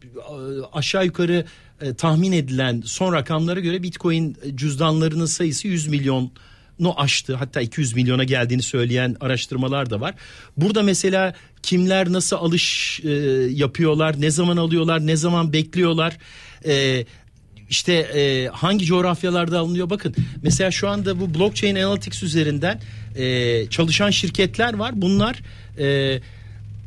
aşağı 0.74 1.06
yukarı 1.06 1.46
e, 1.82 1.94
tahmin 1.94 2.32
edilen 2.32 2.82
son 2.86 3.14
rakamlara 3.14 3.60
göre 3.60 3.84
Bitcoin 3.84 4.38
cüzdanlarının 4.56 5.26
sayısı 5.26 5.68
100 5.68 5.88
milyon 5.88 6.32
no 6.80 6.94
aştı 6.98 7.36
hatta 7.36 7.62
200 7.62 7.96
milyona 7.96 8.24
geldiğini 8.24 8.62
söyleyen 8.62 9.16
araştırmalar 9.20 9.90
da 9.90 10.02
var. 10.02 10.16
Burada 10.58 10.84
mesela 10.84 11.34
kimler 11.64 12.14
nasıl 12.14 12.36
alış 12.36 13.00
e, 13.04 13.10
yapıyorlar, 13.52 14.22
ne 14.22 14.32
zaman 14.32 14.58
alıyorlar, 14.58 15.08
ne 15.08 15.16
zaman 15.16 15.54
bekliyorlar, 15.54 16.18
e, 16.66 17.06
işte 17.70 17.94
e, 17.94 18.48
hangi 18.48 18.86
coğrafyalarda 18.86 19.60
alınıyor 19.60 19.90
bakın 19.90 20.16
mesela 20.44 20.72
şu 20.72 20.90
anda 20.90 21.20
bu 21.20 21.34
blockchain 21.34 21.76
analytics 21.76 22.24
üzerinden 22.24 22.82
e, 23.16 23.68
çalışan 23.70 24.10
şirketler 24.10 24.74
var 24.74 24.92
bunlar 24.96 25.42
e, 25.80 26.20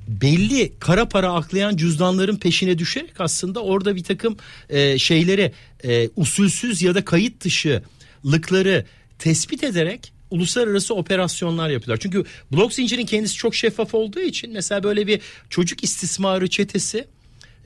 belli 0.09 0.73
kara 0.81 1.09
para 1.09 1.33
aklayan 1.33 1.77
cüzdanların 1.77 2.37
peşine 2.37 2.79
düşerek 2.79 3.13
aslında 3.19 3.63
orada 3.63 3.97
bir 3.97 4.05
takım 4.05 4.37
e, 4.69 4.99
şeyleri 4.99 5.53
e, 5.85 6.09
usulsüz 6.17 6.83
ya 6.83 6.95
da 6.95 7.05
kayıt 7.05 7.45
dışılıkları 7.45 8.85
tespit 9.19 9.65
ederek 9.65 10.13
uluslararası 10.31 10.95
operasyonlar 10.95 11.71
yapıyorlar. 11.71 12.01
Çünkü 12.03 12.25
blok 12.53 12.73
zincirin 12.73 13.07
kendisi 13.07 13.35
çok 13.35 13.55
şeffaf 13.55 13.95
olduğu 13.95 14.21
için 14.21 14.53
mesela 14.53 14.83
böyle 14.83 15.07
bir 15.07 15.21
çocuk 15.51 15.85
istismarı 15.85 16.49
çetesi 16.49 17.07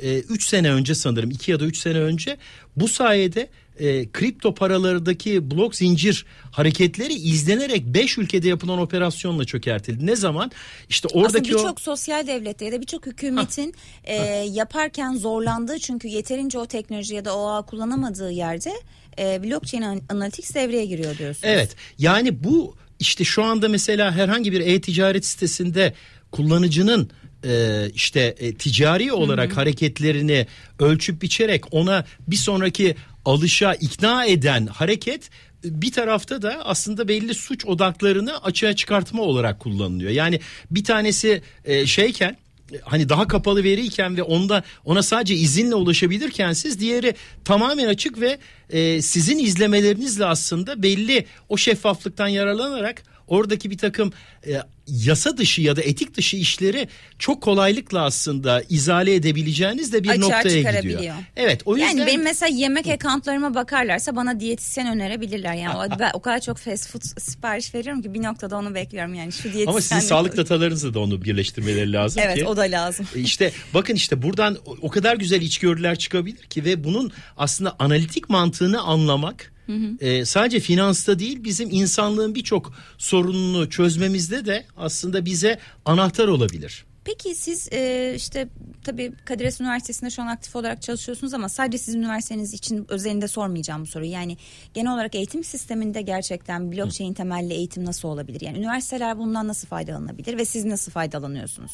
3 0.03 0.45
e, 0.45 0.49
sene 0.49 0.73
önce 0.73 0.95
sanırım 0.95 1.31
2 1.31 1.51
ya 1.51 1.61
da 1.61 1.65
3 1.65 1.79
sene 1.79 1.99
önce 1.99 2.37
bu 2.77 2.89
sayede 2.89 3.49
e, 3.79 4.11
kripto 4.13 4.55
paralardaki 4.55 5.51
blok 5.51 5.77
zincir 5.77 6.27
hareketleri 6.51 7.13
izlenerek 7.13 7.87
5 7.87 8.19
ülkede 8.19 8.49
yapılan 8.49 8.79
operasyonla 8.79 9.45
çökertildi. 9.45 10.07
Ne 10.07 10.17
zaman? 10.17 10.51
İşte 10.89 11.09
oradaki 11.09 11.39
Aslında 11.39 11.59
birçok 11.59 11.79
o... 11.79 11.83
sosyal 11.83 12.27
devlette 12.27 12.65
ya 12.65 12.73
da 12.73 12.81
birçok 12.81 13.07
hükümetin 13.07 13.75
e, 14.05 14.15
yaparken 14.51 15.17
zorlandığı 15.17 15.79
çünkü 15.79 16.09
yeterince 16.09 16.59
o 16.59 16.67
teknoloji 16.67 17.15
ya 17.15 17.25
da 17.25 17.37
o 17.37 17.49
ağ 17.49 17.63
kullanamadığı 17.63 18.31
yerde 18.31 18.73
e, 19.19 19.43
blockchain 19.43 20.03
analytics 20.09 20.55
devreye 20.55 20.87
giriyor 20.87 21.19
diyorsunuz. 21.19 21.55
Evet. 21.55 21.77
Yani 21.99 22.45
bu 22.45 22.75
işte 23.01 23.25
şu 23.25 23.43
anda 23.43 23.69
mesela 23.69 24.13
herhangi 24.13 24.53
bir 24.53 24.61
e-ticaret 24.61 25.27
sitesinde 25.27 25.95
kullanıcının 26.31 27.11
e, 27.45 27.87
işte 27.95 28.35
e, 28.39 28.55
ticari 28.55 29.13
olarak 29.13 29.51
hı 29.51 29.55
hı. 29.55 29.57
hareketlerini 29.57 30.47
ölçüp 30.79 31.23
biçerek 31.23 31.75
ona 31.75 32.05
bir 32.29 32.37
sonraki 32.37 32.97
alışa 33.25 33.75
ikna 33.75 34.25
eden 34.25 34.67
hareket 34.67 35.31
bir 35.65 35.93
tarafta 35.93 36.43
da 36.43 36.61
aslında 36.65 37.09
belli 37.09 37.35
suç 37.35 37.67
odaklarını 37.67 38.39
açığa 38.43 38.77
çıkartma 38.77 39.23
olarak 39.23 39.61
kullanılıyor. 39.61 40.11
Yani 40.11 40.41
bir 40.71 40.85
tanesi 40.85 41.43
e, 41.65 41.87
şeyken 41.87 42.37
hani 42.83 43.09
daha 43.09 43.29
kapalı 43.29 43.65
veriyken 43.65 44.17
ve 44.17 44.23
onda 44.23 44.63
ona 44.85 45.03
sadece 45.03 45.35
izinle 45.35 45.75
ulaşabilirken 45.75 46.53
siz 46.53 46.81
diğeri 46.81 47.15
tamamen 47.45 47.87
açık 47.87 48.21
ve 48.21 48.39
e, 48.71 49.03
sizin 49.03 49.39
izlemelerinizle 49.39 50.27
aslında 50.27 50.83
belli 50.83 51.27
o 51.49 51.57
şeffaflıktan 51.57 52.29
yararlanarak 52.29 53.03
oradaki 53.27 53.71
bir 53.71 53.79
takım 53.79 54.13
e, 54.47 54.61
yasa 54.87 55.37
dışı 55.37 55.63
ya 55.63 55.77
da 55.77 55.83
etik 55.83 56.17
dışı 56.17 56.37
işleri 56.37 56.89
çok 57.19 57.43
kolaylıkla 57.43 58.05
aslında 58.05 58.63
izale 58.69 59.15
edebileceğiniz 59.15 59.93
de 59.93 60.05
bir 60.05 60.09
Açığa 60.09 60.29
noktaya 60.29 60.81
gidiyor. 60.81 61.15
Evet 61.37 61.63
o 61.65 61.77
yüzden. 61.77 61.89
Yani 61.89 62.07
benim 62.07 62.23
mesela 62.23 62.57
yemek 62.57 62.87
accountlarıma 62.87 63.55
bakarlarsa 63.55 64.17
bana 64.17 64.41
diyetisyen 64.41 64.87
önerebilirler. 64.87 65.55
Yani 65.55 65.77
o, 65.77 65.99
ben 65.99 66.11
o 66.15 66.21
kadar 66.21 66.41
çok 66.41 66.57
fast 66.57 66.89
food 66.89 67.03
sipariş 67.19 67.75
veriyorum 67.75 68.03
ki 68.03 68.15
bir 68.15 68.23
noktada 68.23 68.57
onu 68.57 68.75
bekliyorum 68.75 69.15
yani 69.15 69.33
şu 69.33 69.43
diyetisyen. 69.43 69.67
Ama 69.67 69.81
sizin 69.81 70.01
sağlık 70.01 70.37
datalarınızla 70.37 70.95
da 70.95 71.01
onu 71.01 71.25
birleştirmeleri 71.25 71.93
lazım 71.93 72.23
evet, 72.25 72.35
ki. 72.35 72.41
Evet 72.41 72.51
o 72.51 72.57
da 72.57 72.63
lazım. 72.63 73.07
E, 73.15 73.21
işte 73.21 73.53
bakın 73.75 73.95
işte 73.95 74.23
buradan 74.23 74.59
o 74.83 74.89
kadar 74.89 75.17
güzel 75.17 75.41
içgörüler 75.41 75.99
çıkabilir 75.99 76.43
ki 76.43 76.65
ve 76.65 76.85
bunun 76.85 77.13
aslında 77.37 77.77
analitik 77.79 78.31
mantığını 78.31 78.81
anlamak 78.81 79.52
Hı 79.67 79.73
hı. 79.73 80.05
E, 80.05 80.25
sadece 80.25 80.61
finansta 80.61 81.19
değil 81.19 81.45
bizim 81.45 81.71
insanlığın 81.71 82.35
birçok 82.35 82.73
sorununu 82.99 83.71
çözmemizde 83.71 84.47
de 84.47 84.65
aslında 84.77 85.25
bize 85.25 85.59
anahtar 85.85 86.29
olabilir. 86.29 86.85
Peki 87.05 87.35
siz 87.35 87.69
e, 87.73 88.13
işte 88.17 88.49
tabii 88.85 89.13
Kadir 89.25 89.45
Has 89.45 89.61
Üniversitesi'nde 89.61 90.11
şu 90.11 90.23
an 90.23 90.27
aktif 90.27 90.57
olarak 90.57 90.83
çalışıyorsunuz 90.83 91.35
ama 91.35 91.49
sadece 91.49 91.79
sizin 91.79 91.99
üniversiteniz 91.99 92.55
için 92.55 92.87
özelinde 92.89 93.29
sormayacağım 93.29 93.83
bu 93.83 93.87
soruyu. 93.87 94.11
Yani 94.11 94.37
genel 94.75 94.95
olarak 94.95 95.15
eğitim 95.15 95.45
sisteminde 95.45 96.03
gerçekten 96.03 96.73
blockchain 96.73 97.13
temelli 97.13 97.55
eğitim 97.55 97.85
nasıl 97.85 98.09
olabilir? 98.09 98.41
Yani 98.41 98.59
üniversiteler 98.59 99.19
bundan 99.19 99.49
nasıl 99.49 99.69
faydalanabilir 99.69 100.39
ve 100.39 100.45
siz 100.45 100.65
nasıl 100.65 100.93
faydalanıyorsunuz? 100.93 101.73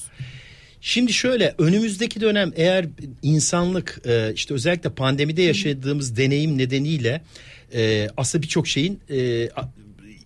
Şimdi 0.80 1.12
şöyle 1.12 1.54
önümüzdeki 1.59 2.21
dönem 2.21 2.52
eğer 2.57 2.87
insanlık 3.23 4.00
e, 4.07 4.33
işte 4.35 4.54
özellikle 4.54 4.90
pandemide 4.90 5.42
yaşadığımız 5.42 6.16
deneyim 6.16 6.59
nedeniyle 6.59 7.23
e, 7.75 8.09
aslında 8.17 8.43
birçok 8.43 8.69
şeyin 8.69 9.01
e, 9.11 9.49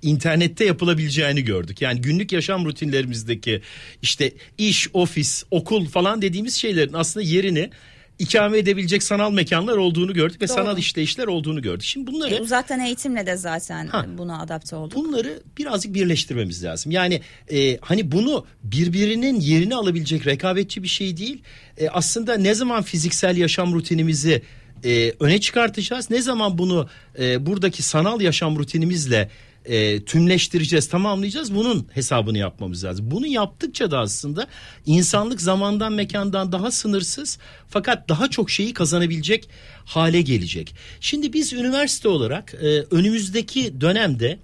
internette 0.03 0.65
yapılabileceğini 0.65 1.45
gördük. 1.45 1.83
Yani 1.83 2.01
günlük 2.01 2.33
yaşam 2.33 2.65
rutinlerimizdeki 2.65 3.63
işte 4.03 4.33
iş, 4.59 4.89
ofis, 4.93 5.45
okul 5.51 5.87
falan 5.87 6.23
dediğimiz 6.23 6.55
şeylerin 6.55 6.93
aslında 6.93 7.27
yerini 7.27 7.71
ikame 8.19 8.59
edebilecek 8.59 9.03
sanal 9.03 9.33
mekanlar 9.33 9.77
olduğunu 9.77 10.15
gördük 10.15 10.43
ve 10.43 10.49
Doğru. 10.49 10.57
sanal 10.57 10.79
işleyişler 10.79 11.27
olduğunu 11.27 11.63
gördük. 11.63 11.85
Şimdi 11.85 12.13
bunları 12.13 12.35
e, 12.35 12.41
uzaktan 12.41 12.81
eğitimle 12.81 13.27
de 13.27 13.37
zaten 13.37 13.87
ha, 13.87 14.07
buna 14.19 14.41
adapte 14.41 14.77
olduk. 14.77 14.99
Bunları 14.99 15.43
birazcık 15.59 15.95
birleştirmemiz 15.95 16.65
lazım. 16.65 16.93
Yani 16.93 17.21
e, 17.53 17.79
hani 17.81 18.13
bunu 18.13 18.47
birbirinin 18.63 19.41
yerini 19.41 19.75
alabilecek 19.75 20.27
rekabetçi 20.27 20.83
bir 20.83 20.89
şey 20.89 21.17
değil. 21.17 21.43
E, 21.79 21.89
aslında 21.89 22.35
ne 22.35 22.55
zaman 22.55 22.83
fiziksel 22.83 23.37
yaşam 23.37 23.75
rutinimizi 23.75 24.43
e, 24.85 25.13
öne 25.21 25.41
çıkartacağız. 25.41 26.11
Ne 26.11 26.23
zaman 26.23 26.59
bunu 26.59 26.89
e, 27.19 27.47
buradaki 27.47 27.83
sanal 27.83 28.21
yaşam 28.21 28.59
rutinimizle 28.59 29.31
e, 29.65 30.05
tümleştireceğiz, 30.05 30.89
tamamlayacağız. 30.89 31.55
Bunun 31.55 31.87
hesabını 31.93 32.39
yapmamız 32.39 32.85
lazım. 32.85 33.11
Bunu 33.11 33.27
yaptıkça 33.27 33.91
da 33.91 33.99
aslında 33.99 34.47
insanlık 34.87 35.41
zamandan 35.41 35.93
mekandan 35.93 36.53
daha 36.53 36.71
sınırsız 36.71 37.39
fakat 37.69 38.09
daha 38.09 38.31
çok 38.31 38.51
şeyi 38.51 38.75
kazanabilecek 38.75 39.49
hale 39.85 40.21
gelecek. 40.21 40.75
Şimdi 41.01 41.33
biz 41.33 41.53
üniversite 41.53 42.09
olarak 42.09 42.55
e, 42.55 42.67
önümüzdeki 42.91 43.81
dönemde 43.81 44.39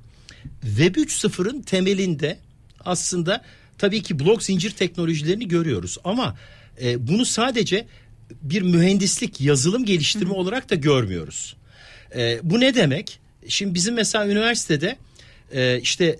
Web 0.63 0.95
3.0'ın 0.97 1.63
temelinde 1.63 2.39
aslında 2.85 3.45
tabii 3.79 4.03
ki 4.03 4.19
blok 4.19 4.43
zincir 4.43 4.71
teknolojilerini 4.71 5.49
görüyoruz 5.49 5.99
ama 6.05 6.37
e, 6.83 7.09
bunu 7.09 7.25
sadece 7.25 7.87
bir 8.43 8.63
mühendislik 8.63 9.41
yazılım 9.41 9.85
geliştirme 9.85 10.31
Hı. 10.31 10.35
olarak 10.35 10.71
da 10.71 10.75
görmüyoruz. 10.75 11.57
E, 12.17 12.39
bu 12.43 12.61
ne 12.61 12.75
demek? 12.75 13.21
Şimdi 13.49 13.75
bizim 13.75 13.95
mesela 13.95 14.29
üniversitede 14.29 14.97
e, 15.53 15.81
işte 15.81 16.19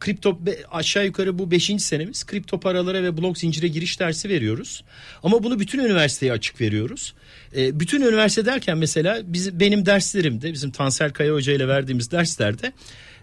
kripto 0.00 0.38
aşağı 0.70 1.06
yukarı 1.06 1.38
bu 1.38 1.50
5. 1.50 1.72
senemiz 1.78 2.24
kripto 2.24 2.60
paralara 2.60 3.02
ve 3.02 3.16
blok 3.16 3.38
zincire 3.38 3.68
giriş 3.68 4.00
dersi 4.00 4.28
veriyoruz. 4.28 4.84
Ama 5.22 5.42
bunu 5.42 5.60
bütün 5.60 5.78
üniversiteye 5.78 6.32
açık 6.32 6.60
veriyoruz. 6.60 7.14
E, 7.56 7.80
bütün 7.80 8.00
üniversite 8.00 8.46
derken 8.46 8.78
mesela 8.78 9.20
biz, 9.24 9.60
benim 9.60 9.86
derslerimde 9.86 10.52
bizim 10.52 10.70
Tansel 10.70 11.12
Kaya 11.12 11.32
Hoca 11.32 11.52
ile 11.52 11.68
verdiğimiz 11.68 12.10
derslerde 12.10 12.72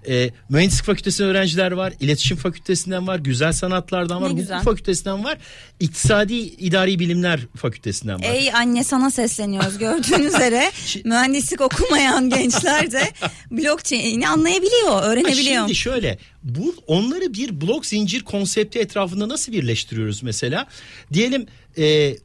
e, 0.08 0.30
mühendislik 0.50 0.86
fakültesinden 0.86 1.30
öğrenciler 1.30 1.72
var, 1.72 1.94
iletişim 2.00 2.38
fakültesinden 2.38 3.08
var, 3.08 3.20
güzel 3.20 3.52
sanatlardan 3.52 4.22
var, 4.22 4.36
Ne 4.36 4.42
hukuk 4.42 4.64
fakültesinden 4.64 5.24
var, 5.24 5.38
iktisadi 5.80 6.34
idari 6.34 7.00
bilimler 7.00 7.40
fakültesinden 7.56 8.16
var. 8.16 8.34
Ey 8.34 8.54
anne 8.54 8.84
sana 8.84 9.12
sesleniyoruz 9.12 9.78
gördüğün 9.78 10.24
üzere 10.28 10.72
mühendislik 11.04 11.62
okumayan 11.62 12.30
gençler 12.30 12.92
de 12.92 13.12
blockchain'i 13.52 14.28
anlayabiliyor, 14.28 14.88
Ha, 14.88 15.04
öğrenebiliyor. 15.04 15.62
Şimdi 15.62 15.76
şöyle 15.76 16.18
bu 16.44 16.76
onları 16.88 17.34
bir 17.34 17.62
blok 17.62 17.86
zincir 17.86 18.24
konsepti 18.24 18.80
etrafında 18.80 19.30
nasıl 19.30 19.52
birleştiriyoruz 19.52 20.24
mesela? 20.24 20.68
Diyelim 21.14 21.48
e, 21.78 22.16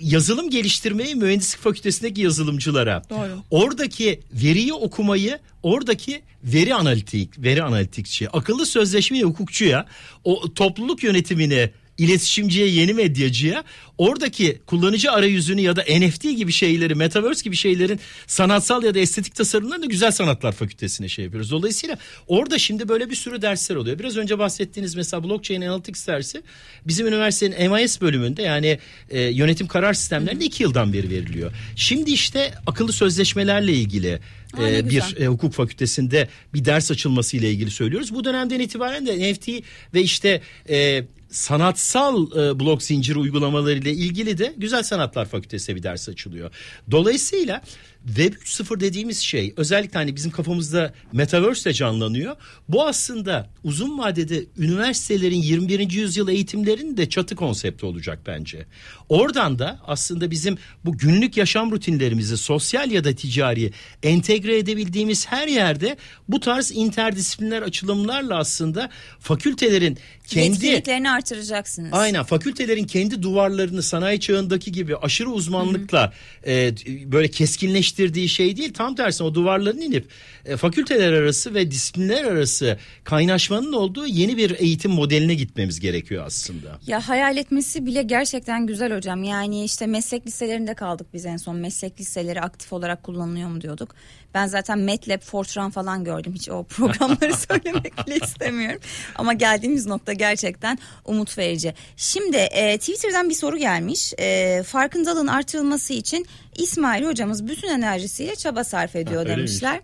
yazılım 0.00 0.50
geliştirmeyi 0.50 1.14
mühendislik 1.14 1.60
fakültesindeki 1.60 2.20
yazılımcılara. 2.20 3.02
Doğru. 3.10 3.42
Oradaki 3.50 4.20
veriyi 4.32 4.72
okumayı 4.72 5.38
oradaki 5.62 6.22
veri 6.44 6.74
analitik, 6.74 7.38
veri 7.38 7.62
analitikçi, 7.62 8.30
akıllı 8.30 8.66
sözleşme 8.66 9.22
hukukçuya, 9.22 9.86
o 10.24 10.54
topluluk 10.54 11.02
yönetimini 11.02 11.70
iletişimciye, 11.98 12.66
yeni 12.68 12.94
medyacıya 12.94 13.64
oradaki 13.98 14.58
kullanıcı 14.66 15.12
arayüzünü 15.12 15.60
ya 15.60 15.76
da 15.76 15.84
NFT 15.98 16.22
gibi 16.22 16.52
şeyleri, 16.52 16.94
metaverse 16.94 17.42
gibi 17.44 17.56
şeylerin 17.56 18.00
sanatsal 18.26 18.84
ya 18.84 18.94
da 18.94 18.98
estetik 18.98 19.34
tasarımlarını 19.34 19.82
da 19.82 19.86
güzel 19.86 20.10
sanatlar 20.10 20.52
fakültesine 20.52 21.08
şey 21.08 21.24
yapıyoruz. 21.24 21.50
Dolayısıyla 21.50 21.98
orada 22.26 22.58
şimdi 22.58 22.88
böyle 22.88 23.10
bir 23.10 23.14
sürü 23.14 23.42
dersler 23.42 23.76
oluyor. 23.76 23.98
Biraz 23.98 24.16
önce 24.16 24.38
bahsettiğiniz 24.38 24.94
mesela 24.94 25.24
blockchain 25.24 25.62
analytics 25.62 26.06
dersi 26.06 26.42
bizim 26.86 27.06
üniversitenin 27.06 27.72
MIS 27.72 28.00
bölümünde 28.00 28.42
yani 28.42 28.78
e, 29.10 29.20
yönetim 29.20 29.66
karar 29.66 29.94
sistemlerinde 29.94 30.44
iki 30.44 30.62
yıldan 30.62 30.92
beri 30.92 31.10
veriliyor. 31.10 31.52
Şimdi 31.76 32.10
işte 32.10 32.54
akıllı 32.66 32.92
sözleşmelerle 32.92 33.72
ilgili 33.72 34.18
Aa, 34.56 34.68
e, 34.68 34.90
bir 34.90 35.20
e, 35.20 35.26
hukuk 35.26 35.52
fakültesinde 35.52 36.28
bir 36.54 36.64
ders 36.64 36.90
açılması 36.90 37.36
ile 37.36 37.50
ilgili 37.50 37.70
söylüyoruz. 37.70 38.14
Bu 38.14 38.24
dönemden 38.24 38.60
itibaren 38.60 39.06
de 39.06 39.32
NFT 39.32 39.48
ve 39.94 40.02
işte 40.02 40.40
e, 40.68 41.04
sanatsal 41.30 42.26
e, 42.32 42.60
blok 42.60 42.82
zinciri 42.82 43.18
uygulamaları 43.18 43.78
ile 43.78 43.92
ilgili 43.92 44.38
de 44.38 44.54
Güzel 44.56 44.82
Sanatlar 44.82 45.26
Fakültesi'ne 45.26 45.76
bir 45.76 45.82
ders 45.82 46.08
açılıyor. 46.08 46.50
Dolayısıyla 46.90 47.62
Web 48.08 48.34
3.0 48.34 48.80
dediğimiz 48.80 49.18
şey 49.18 49.54
özellikle 49.56 49.98
hani 49.98 50.16
bizim 50.16 50.30
kafamızda 50.30 50.92
Metaverse 51.12 51.70
ile 51.70 51.74
canlanıyor. 51.74 52.36
Bu 52.68 52.86
aslında 52.86 53.50
uzun 53.64 53.98
vadede 53.98 54.44
üniversitelerin 54.58 55.42
21. 55.42 55.90
yüzyıl 55.90 56.28
eğitimlerinin 56.28 56.96
de 56.96 57.08
çatı 57.08 57.36
konsepti 57.36 57.86
olacak 57.86 58.18
bence. 58.26 58.66
Oradan 59.08 59.58
da 59.58 59.80
aslında 59.86 60.30
bizim 60.30 60.58
bu 60.84 60.98
günlük 60.98 61.36
yaşam 61.36 61.70
rutinlerimizi 61.70 62.36
sosyal 62.36 62.90
ya 62.90 63.04
da 63.04 63.14
ticari 63.14 63.72
entegre 64.02 64.58
edebildiğimiz 64.58 65.26
her 65.26 65.48
yerde 65.48 65.96
bu 66.28 66.40
tarz 66.40 66.72
interdisipliner 66.72 67.62
açılımlarla 67.62 68.38
aslında 68.38 68.90
fakültelerin 69.20 69.98
kendi 70.26 70.46
Yetkinliklerini 70.46 71.10
artıracaksınız. 71.10 71.90
Aynen 71.92 72.24
fakültelerin 72.24 72.84
kendi 72.84 73.22
duvarlarını 73.22 73.82
sanayi 73.82 74.20
çağındaki 74.20 74.72
gibi 74.72 74.96
aşırı 74.96 75.30
uzmanlıkla 75.30 76.12
e, 76.46 76.74
böyle 77.12 77.28
keskinleştirdiği 77.28 77.97
şey 78.28 78.56
değil. 78.56 78.72
Tam 78.72 78.94
tersine 78.94 79.26
o 79.26 79.34
duvarların 79.34 79.80
inip 79.80 80.08
e, 80.44 80.56
fakülteler 80.56 81.12
arası 81.12 81.54
ve 81.54 81.70
disiplinler 81.70 82.24
arası 82.24 82.78
kaynaşmanın 83.04 83.72
olduğu 83.72 84.06
yeni 84.06 84.36
bir 84.36 84.50
eğitim 84.58 84.90
modeline 84.90 85.34
gitmemiz 85.34 85.80
gerekiyor 85.80 86.24
aslında. 86.26 86.78
Ya 86.86 87.08
hayal 87.08 87.36
etmesi 87.36 87.86
bile 87.86 88.02
gerçekten 88.02 88.66
güzel 88.66 88.96
hocam. 88.96 89.24
Yani 89.24 89.64
işte 89.64 89.86
meslek 89.86 90.26
liselerinde 90.26 90.74
kaldık 90.74 91.06
biz 91.14 91.26
en 91.26 91.36
son. 91.36 91.56
Meslek 91.56 92.00
liseleri 92.00 92.40
aktif 92.40 92.72
olarak 92.72 93.02
kullanılıyor 93.02 93.48
mu 93.48 93.60
diyorduk. 93.60 93.94
Ben 94.34 94.46
zaten 94.46 94.78
MATLAB, 94.78 95.20
Fortran 95.20 95.70
falan 95.70 96.04
gördüm. 96.04 96.32
Hiç 96.34 96.48
o 96.48 96.64
programları 96.68 97.34
söylemek 97.36 98.06
bile 98.06 98.16
istemiyorum. 98.16 98.80
Ama 99.14 99.32
geldiğimiz 99.32 99.86
nokta 99.86 100.12
gerçekten 100.12 100.78
umut 101.04 101.38
verici. 101.38 101.74
Şimdi 101.96 102.36
e, 102.36 102.78
Twitter'dan 102.78 103.28
bir 103.28 103.34
soru 103.34 103.56
gelmiş. 103.56 104.12
E, 104.18 104.62
farkındalığın 104.62 105.26
artırılması 105.26 105.92
için 105.92 106.26
İsmail 106.58 107.04
hocamız 107.04 107.48
bütün 107.48 107.68
enerjisiyle 107.68 108.36
çaba 108.36 108.64
sarf 108.64 108.96
ediyor 108.96 109.26
Ha, 109.28 109.36
demişler. 109.36 109.80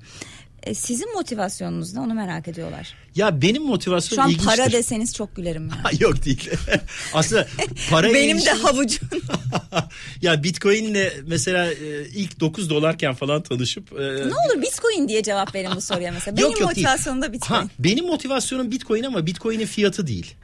E, 0.62 0.74
sizin 0.74 1.14
motivasyonunuz 1.14 1.94
ne 1.94 2.00
onu 2.00 2.14
merak 2.14 2.48
ediyorlar. 2.48 2.94
Ya 3.16 3.42
benim 3.42 3.62
motivasyonum 3.62 4.16
Şu 4.16 4.22
an 4.22 4.30
ilginçtir. 4.30 4.56
para 4.56 4.72
deseniz 4.72 5.14
çok 5.14 5.36
gülerim 5.36 5.68
ya. 5.68 5.74
Ha, 5.84 5.90
Yok 6.00 6.24
değil. 6.24 6.50
Aslında 7.14 7.46
para 7.90 8.14
Benim 8.14 8.38
de 8.44 8.50
havucum. 8.50 9.08
ya 10.22 10.42
Bitcoin'le 10.42 11.12
mesela 11.26 11.72
e, 11.72 12.06
ilk 12.14 12.40
9 12.40 12.70
dolarken 12.70 13.14
falan 13.14 13.42
tanışıp 13.42 13.92
e, 13.92 14.02
Ne 14.02 14.34
olur 14.34 14.62
Bitcoin 14.62 15.08
diye 15.08 15.22
cevap 15.22 15.54
verin 15.54 15.70
bu 15.76 15.80
soruya 15.80 16.12
mesela. 16.12 16.36
Benim 16.36 16.48
Yok, 16.50 16.60
yok, 16.60 16.74
değil. 16.76 16.86
motivasyonum 16.86 17.22
da 17.22 17.32
Bitcoin. 17.32 17.58
Ha, 17.60 17.66
benim 17.78 18.06
motivasyonum 18.06 18.70
Bitcoin 18.70 19.02
ama 19.02 19.26
Bitcoin'in 19.26 19.66
fiyatı 19.66 20.06
değil. 20.06 20.34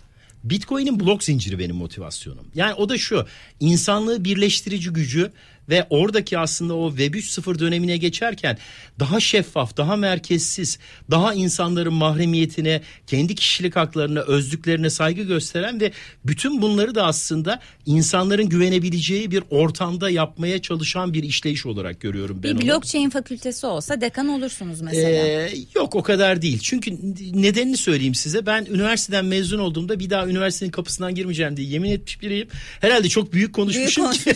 Bitcoin'in 0.44 1.00
blok 1.00 1.24
zinciri 1.24 1.58
benim 1.58 1.76
motivasyonum. 1.76 2.46
Yani 2.54 2.74
o 2.74 2.88
da 2.88 2.98
şu 2.98 3.26
insanlığı 3.60 4.24
birleştirici 4.24 4.90
gücü 4.90 5.32
ve 5.70 5.86
oradaki 5.90 6.38
aslında 6.38 6.74
o 6.74 6.90
Web 6.90 7.14
3.0 7.14 7.58
dönemine 7.58 7.96
geçerken 7.96 8.58
daha 9.00 9.20
şeffaf, 9.20 9.76
daha 9.76 9.96
merkezsiz, 9.96 10.78
daha 11.10 11.34
insanların 11.34 11.94
mahremiyetine, 11.94 12.80
kendi 13.06 13.34
kişilik 13.34 13.76
haklarına, 13.76 14.20
özlüklerine 14.20 14.90
saygı 14.90 15.22
gösteren 15.22 15.80
ve 15.80 15.92
bütün 16.24 16.62
bunları 16.62 16.94
da 16.94 17.06
aslında 17.06 17.60
insanların 17.86 18.48
güvenebileceği 18.48 19.30
bir 19.30 19.42
ortamda 19.50 20.10
yapmaya 20.10 20.62
çalışan 20.62 21.14
bir 21.14 21.22
işleyiş 21.22 21.66
olarak 21.66 22.00
görüyorum 22.00 22.42
ben 22.42 22.58
bir 22.58 22.64
onu. 22.64 22.70
blockchain 22.70 23.10
fakültesi 23.10 23.66
olsa 23.66 24.00
dekan 24.00 24.28
olursunuz 24.28 24.80
mesela. 24.80 25.26
Ee, 25.26 25.50
yok 25.74 25.96
o 25.96 26.02
kadar 26.02 26.42
değil. 26.42 26.58
Çünkü 26.58 26.98
nedenini 27.34 27.76
söyleyeyim 27.76 28.14
size. 28.14 28.46
Ben 28.46 28.66
üniversiteden 28.70 29.24
mezun 29.24 29.58
olduğumda 29.58 29.98
bir 29.98 30.10
daha 30.10 30.26
üniversitenin 30.26 30.70
kapısından 30.70 31.14
girmeyeceğim 31.14 31.56
diye 31.56 31.68
yemin 31.68 31.90
etmiş 31.90 32.22
biriyim. 32.22 32.48
Herhalde 32.80 33.08
çok 33.08 33.32
büyük 33.32 33.52
konuşmuşum 33.52 34.10
ki. 34.12 34.34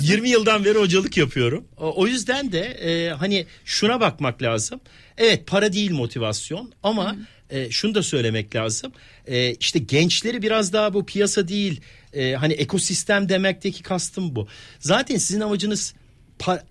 20 0.00 0.21
yıldan 0.28 0.64
beri 0.64 0.78
hocalık 0.78 1.16
yapıyorum. 1.16 1.64
O, 1.76 2.06
yüzden 2.06 2.52
de 2.52 2.60
e, 2.60 3.10
hani 3.10 3.46
şuna 3.64 4.00
bakmak 4.00 4.42
lazım. 4.42 4.80
Evet 5.18 5.46
para 5.46 5.72
değil 5.72 5.92
motivasyon 5.92 6.72
ama 6.82 7.16
e, 7.50 7.70
şunu 7.70 7.94
da 7.94 8.02
söylemek 8.02 8.56
lazım. 8.56 8.92
E, 9.26 9.54
işte 9.54 9.78
gençleri 9.78 10.42
biraz 10.42 10.72
daha 10.72 10.94
bu 10.94 11.06
piyasa 11.06 11.48
değil 11.48 11.80
e, 12.12 12.32
hani 12.32 12.52
ekosistem 12.52 13.28
demekteki 13.28 13.82
kastım 13.82 14.36
bu. 14.36 14.48
Zaten 14.78 15.16
sizin 15.16 15.40
amacınız 15.40 15.94
pa- 16.38 16.62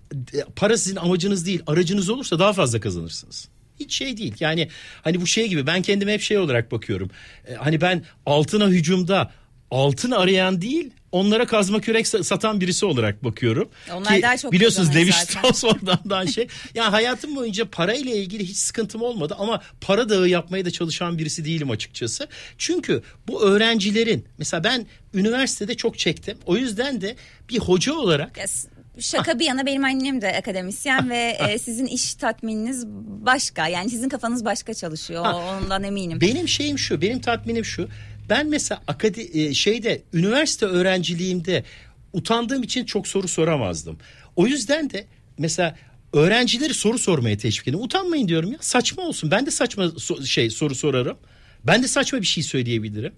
para 0.56 0.76
sizin 0.76 0.96
amacınız 0.96 1.46
değil 1.46 1.62
aracınız 1.66 2.10
olursa 2.10 2.38
daha 2.38 2.52
fazla 2.52 2.80
kazanırsınız. 2.80 3.48
Hiç 3.80 3.94
şey 3.94 4.16
değil 4.16 4.34
yani 4.40 4.68
hani 5.02 5.20
bu 5.20 5.26
şey 5.26 5.48
gibi 5.48 5.66
ben 5.66 5.82
kendime 5.82 6.12
hep 6.12 6.20
şey 6.20 6.38
olarak 6.38 6.72
bakıyorum. 6.72 7.10
Ee, 7.48 7.54
hani 7.54 7.80
ben 7.80 8.04
altına 8.26 8.68
hücumda 8.68 9.32
altın 9.70 10.10
arayan 10.10 10.62
değil 10.62 10.90
onlara 11.12 11.46
kazma 11.46 11.80
kürek 11.80 12.06
sa- 12.06 12.24
satan 12.24 12.60
birisi 12.60 12.86
olarak 12.86 13.24
bakıyorum. 13.24 13.70
Onlar 13.94 14.16
Ki 14.16 14.22
daha 14.22 14.36
çok 14.36 14.52
biliyorsunuz 14.52 14.96
Levi. 14.96 15.12
Strauss 15.12 15.64
oradan 15.64 15.98
daha 16.10 16.26
şey. 16.26 16.46
Yani 16.74 16.90
hayatım 16.90 17.36
boyunca 17.36 17.64
parayla 17.70 18.14
ilgili 18.14 18.44
hiç 18.44 18.56
sıkıntım 18.56 19.02
olmadı 19.02 19.36
ama 19.38 19.62
para 19.80 20.08
dağı 20.08 20.28
yapmaya 20.28 20.64
da 20.64 20.70
çalışan 20.70 21.18
birisi 21.18 21.44
değilim 21.44 21.70
açıkçası. 21.70 22.28
Çünkü 22.58 23.02
bu 23.28 23.42
öğrencilerin 23.42 24.24
mesela 24.38 24.64
ben 24.64 24.86
üniversitede 25.14 25.74
çok 25.74 25.98
çektim. 25.98 26.38
O 26.46 26.56
yüzden 26.56 27.00
de 27.00 27.16
bir 27.48 27.58
hoca 27.58 27.94
olarak 27.94 28.36
Ya 28.38 28.46
s- 28.46 28.68
Şaka 29.00 29.38
bir 29.38 29.44
yana 29.44 29.66
benim 29.66 29.84
annem 29.84 30.20
de 30.22 30.36
akademisyen 30.36 31.10
ve 31.10 31.16
e, 31.50 31.58
sizin 31.58 31.86
iş 31.86 32.14
tatmininiz 32.14 32.86
başka. 33.26 33.68
Yani 33.68 33.90
sizin 33.90 34.08
kafanız 34.08 34.44
başka 34.44 34.74
çalışıyor. 34.74 35.24
Ondan 35.24 35.84
eminim. 35.84 36.20
Benim 36.20 36.48
şeyim 36.48 36.78
şu, 36.78 37.00
benim 37.00 37.20
tatminim 37.20 37.64
şu. 37.64 37.88
Ben 38.32 38.48
mesela 38.48 38.82
akade 38.88 39.54
şeyde 39.54 40.02
üniversite 40.12 40.66
öğrenciliğimde 40.66 41.64
utandığım 42.12 42.62
için 42.62 42.84
çok 42.84 43.08
soru 43.08 43.28
soramazdım. 43.28 43.98
O 44.36 44.46
yüzden 44.46 44.90
de 44.90 45.06
mesela 45.38 45.76
öğrencileri 46.12 46.74
soru 46.74 46.98
sormaya 46.98 47.38
teşvik 47.38 47.68
ediyorum. 47.68 47.84
Utanmayın 47.84 48.28
diyorum 48.28 48.52
ya. 48.52 48.58
Saçma 48.60 49.02
olsun. 49.02 49.30
Ben 49.30 49.46
de 49.46 49.50
saçma 49.50 49.84
so- 49.84 50.26
şey 50.26 50.50
soru 50.50 50.74
sorarım. 50.74 51.18
Ben 51.64 51.82
de 51.82 51.88
saçma 51.88 52.20
bir 52.20 52.26
şey 52.26 52.42
söyleyebilirim. 52.42 53.12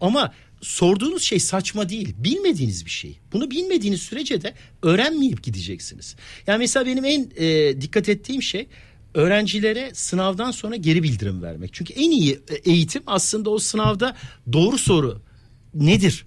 Ama 0.00 0.34
sorduğunuz 0.60 1.22
şey 1.22 1.40
saçma 1.40 1.88
değil. 1.88 2.14
Bilmediğiniz 2.18 2.84
bir 2.84 2.90
şey. 2.90 3.18
Bunu 3.32 3.50
bilmediğiniz 3.50 4.02
sürece 4.02 4.42
de 4.42 4.54
öğrenmeyip 4.82 5.42
gideceksiniz. 5.42 6.16
Yani 6.46 6.58
mesela 6.58 6.86
benim 6.86 7.04
en 7.04 7.30
e, 7.36 7.80
dikkat 7.80 8.08
ettiğim 8.08 8.42
şey 8.42 8.66
öğrencilere 9.14 9.90
sınavdan 9.94 10.50
sonra 10.50 10.76
geri 10.76 11.02
bildirim 11.02 11.42
vermek. 11.42 11.72
Çünkü 11.72 11.92
en 11.92 12.10
iyi 12.10 12.40
eğitim 12.64 13.02
aslında 13.06 13.50
o 13.50 13.58
sınavda 13.58 14.16
doğru 14.52 14.78
soru 14.78 15.22
nedir 15.74 16.26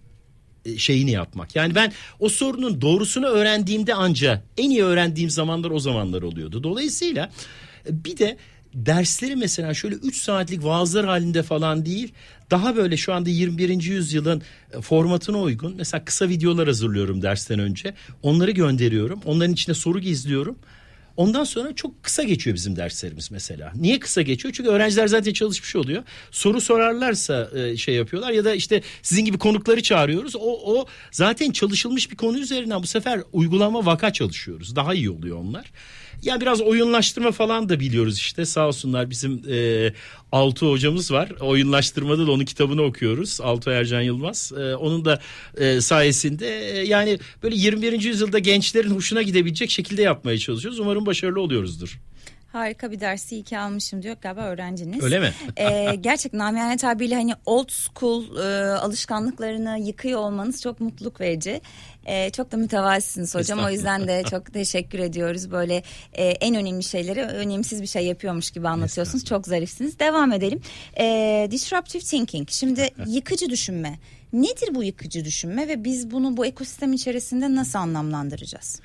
e, 0.65 0.77
şeyini 0.77 1.11
yapmak. 1.11 1.55
Yani 1.55 1.75
ben 1.75 1.93
o 2.19 2.29
sorunun 2.29 2.81
doğrusunu 2.81 3.25
öğrendiğimde 3.25 3.93
anca 3.93 4.43
en 4.57 4.69
iyi 4.69 4.83
öğrendiğim 4.83 5.29
zamanlar 5.29 5.71
o 5.71 5.79
zamanlar 5.79 6.21
oluyordu. 6.21 6.63
Dolayısıyla 6.63 7.31
e, 7.89 8.03
bir 8.05 8.17
de 8.17 8.37
dersleri 8.73 9.35
mesela 9.35 9.73
şöyle 9.73 9.95
3 9.95 10.21
saatlik 10.21 10.63
vaazlar 10.63 11.05
halinde 11.05 11.43
falan 11.43 11.85
değil. 11.85 12.13
Daha 12.51 12.75
böyle 12.75 12.97
şu 12.97 13.13
anda 13.13 13.29
21. 13.29 13.83
yüzyılın 13.83 14.41
e, 14.73 14.81
formatına 14.81 15.41
uygun. 15.41 15.75
Mesela 15.77 16.05
kısa 16.05 16.29
videolar 16.29 16.67
hazırlıyorum 16.67 17.21
dersten 17.21 17.59
önce. 17.59 17.93
Onları 18.23 18.51
gönderiyorum. 18.51 19.19
Onların 19.25 19.53
içine 19.53 19.75
soru 19.75 19.99
gizliyorum. 19.99 20.57
Ondan 21.17 21.43
sonra 21.43 21.75
çok 21.75 22.03
kısa 22.03 22.23
geçiyor 22.23 22.55
bizim 22.55 22.75
derslerimiz 22.75 23.31
mesela. 23.31 23.71
Niye 23.75 23.99
kısa 23.99 24.21
geçiyor? 24.21 24.53
Çünkü 24.53 24.69
öğrenciler 24.69 25.07
zaten 25.07 25.33
çalışmış 25.33 25.75
oluyor. 25.75 26.03
Soru 26.31 26.61
sorarlarsa 26.61 27.49
e, 27.55 27.77
şey 27.77 27.95
yapıyorlar 27.95 28.31
ya 28.31 28.45
da 28.45 28.53
işte 28.53 28.81
sizin 29.01 29.25
gibi 29.25 29.37
konukları 29.37 29.83
çağırıyoruz. 29.83 30.35
O, 30.35 30.75
o 30.75 30.85
zaten 31.11 31.51
çalışılmış 31.51 32.11
bir 32.11 32.15
konu 32.15 32.39
üzerinden 32.39 32.83
bu 32.83 32.87
sefer 32.87 33.21
uygulama 33.31 33.85
vaka 33.85 34.13
çalışıyoruz. 34.13 34.75
Daha 34.75 34.93
iyi 34.93 35.09
oluyor 35.09 35.37
onlar. 35.37 35.71
Ya 36.23 36.41
biraz 36.41 36.61
oyunlaştırma 36.61 37.31
falan 37.31 37.69
da 37.69 37.79
biliyoruz 37.79 38.17
işte 38.17 38.45
sağ 38.45 38.67
olsunlar 38.67 39.09
bizim 39.09 39.41
e, 39.49 39.93
Altu 40.31 40.71
hocamız 40.71 41.11
var. 41.11 41.29
Oyunlaştırmada 41.39 42.27
da 42.27 42.31
onun 42.31 42.45
kitabını 42.45 42.81
okuyoruz. 42.81 43.41
Altu 43.41 43.69
Ercan 43.69 44.01
Yılmaz. 44.01 44.51
E, 44.57 44.75
onun 44.75 45.05
da 45.05 45.19
e, 45.57 45.81
sayesinde 45.81 46.71
e, 46.71 46.87
yani 46.87 47.19
böyle 47.43 47.55
21. 47.55 48.01
yüzyılda 48.01 48.39
gençlerin 48.39 48.89
hoşuna 48.89 49.21
gidebilecek 49.21 49.69
şekilde 49.71 50.01
yapmaya 50.01 50.37
çalışıyoruz. 50.37 50.79
Umarım 50.79 51.05
başarılı 51.05 51.41
oluyoruzdur. 51.41 51.99
Harika 52.51 52.91
bir 52.91 52.99
dersi 52.99 53.35
iyi 53.35 53.43
ki 53.43 53.59
almışım 53.59 54.03
diyor 54.03 54.15
galiba 54.21 54.41
öğrenciniz. 54.41 55.03
Öyle 55.03 55.19
mi? 55.19 55.33
ee, 55.57 55.95
gerçekten 56.01 56.39
namiyane 56.39 56.77
tabiriyle 56.77 57.15
hani 57.15 57.33
old 57.45 57.69
school 57.69 58.37
e, 58.37 58.71
alışkanlıklarını 58.71 59.79
yıkıyor 59.79 60.19
olmanız 60.19 60.61
çok 60.61 60.79
mutluluk 60.79 61.21
verici. 61.21 61.61
Ee, 62.05 62.29
çok 62.29 62.51
da 62.51 62.57
mütevazisiniz 62.57 63.35
hocam 63.35 63.59
o 63.59 63.69
yüzden 63.69 64.07
de 64.07 64.23
çok 64.29 64.53
teşekkür 64.53 64.99
ediyoruz. 64.99 65.51
Böyle 65.51 65.83
e, 66.13 66.25
en 66.25 66.55
önemli 66.55 66.83
şeyleri 66.83 67.21
önemsiz 67.21 67.81
bir 67.81 67.87
şey 67.87 68.05
yapıyormuş 68.05 68.51
gibi 68.51 68.67
anlatıyorsunuz. 68.67 69.25
Çok 69.25 69.47
zarifsiniz. 69.47 69.99
Devam 69.99 70.31
edelim. 70.31 70.61
Ee, 70.99 71.47
disruptive 71.51 72.03
thinking. 72.03 72.49
Şimdi 72.49 72.89
yıkıcı 73.07 73.49
düşünme. 73.49 73.99
Nedir 74.33 74.75
bu 74.75 74.83
yıkıcı 74.83 75.25
düşünme 75.25 75.67
ve 75.67 75.83
biz 75.83 76.11
bunu 76.11 76.37
bu 76.37 76.45
ekosistem 76.45 76.93
içerisinde 76.93 77.55
nasıl 77.55 77.79
anlamlandıracağız? 77.79 78.81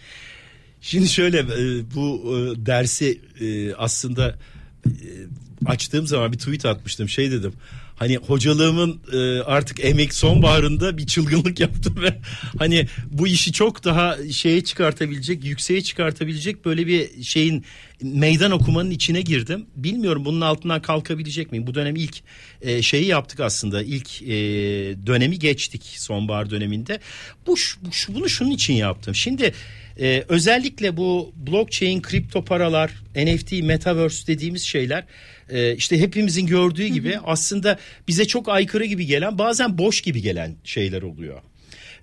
Şimdi 0.89 1.09
şöyle 1.09 1.39
e, 1.39 1.85
bu 1.95 2.37
e, 2.37 2.67
dersi 2.67 3.21
e, 3.41 3.75
aslında 3.75 4.35
açtığım 5.67 6.07
zaman 6.07 6.33
bir 6.33 6.39
tweet 6.39 6.67
atmıştım 6.67 7.09
şey 7.09 7.31
dedim 7.31 7.53
hani 7.97 8.17
hocalığımın 8.17 9.01
artık 9.47 9.85
emek 9.85 10.15
sonbaharında 10.15 10.99
bir 10.99 11.07
çılgınlık 11.07 11.61
yaptım 11.61 12.03
ve 12.03 12.19
hani 12.59 12.87
bu 13.11 13.27
işi 13.27 13.53
çok 13.53 13.85
daha 13.85 14.17
şeye 14.33 14.65
çıkartabilecek 14.65 15.45
yükseğe 15.45 15.81
çıkartabilecek 15.81 16.65
böyle 16.65 16.87
bir 16.87 17.23
şeyin 17.23 17.65
meydan 18.03 18.51
okumanın 18.51 18.91
içine 18.91 19.21
girdim. 19.21 19.67
Bilmiyorum 19.77 20.25
bunun 20.25 20.41
altından 20.41 20.83
kalkabilecek 20.83 21.53
miyim? 21.53 21.67
Bu 21.67 21.75
dönem 21.75 21.97
ilk 21.97 22.17
e, 22.63 22.83
şeyi 22.83 23.07
yaptık 23.07 23.41
aslında. 23.41 23.83
İlk 23.83 24.23
e, 24.23 24.27
dönemi 25.07 25.39
geçtik 25.39 25.83
sonbahar 25.97 26.51
döneminde. 26.51 27.01
Bu, 27.47 27.55
bu 27.83 28.15
bunu 28.15 28.29
şunun 28.29 28.51
için 28.51 28.75
yaptım. 28.75 29.15
Şimdi 29.15 29.53
ee, 30.01 30.25
özellikle 30.29 30.97
bu 30.97 31.33
blockchain, 31.37 32.03
kripto 32.03 32.45
paralar, 32.45 32.91
NFT, 33.17 33.53
metaverse 33.53 34.27
dediğimiz 34.27 34.63
şeyler 34.63 35.05
e, 35.51 35.77
işte 35.77 36.01
hepimizin 36.01 36.47
gördüğü 36.47 36.87
gibi 36.87 37.15
hı 37.15 37.19
hı. 37.19 37.23
aslında 37.25 37.79
bize 38.09 38.25
çok 38.25 38.49
aykırı 38.49 38.85
gibi 38.85 39.07
gelen 39.07 39.39
bazen 39.39 39.79
boş 39.79 40.01
gibi 40.01 40.23
gelen 40.23 40.57
şeyler 40.65 41.03
oluyor. 41.03 41.41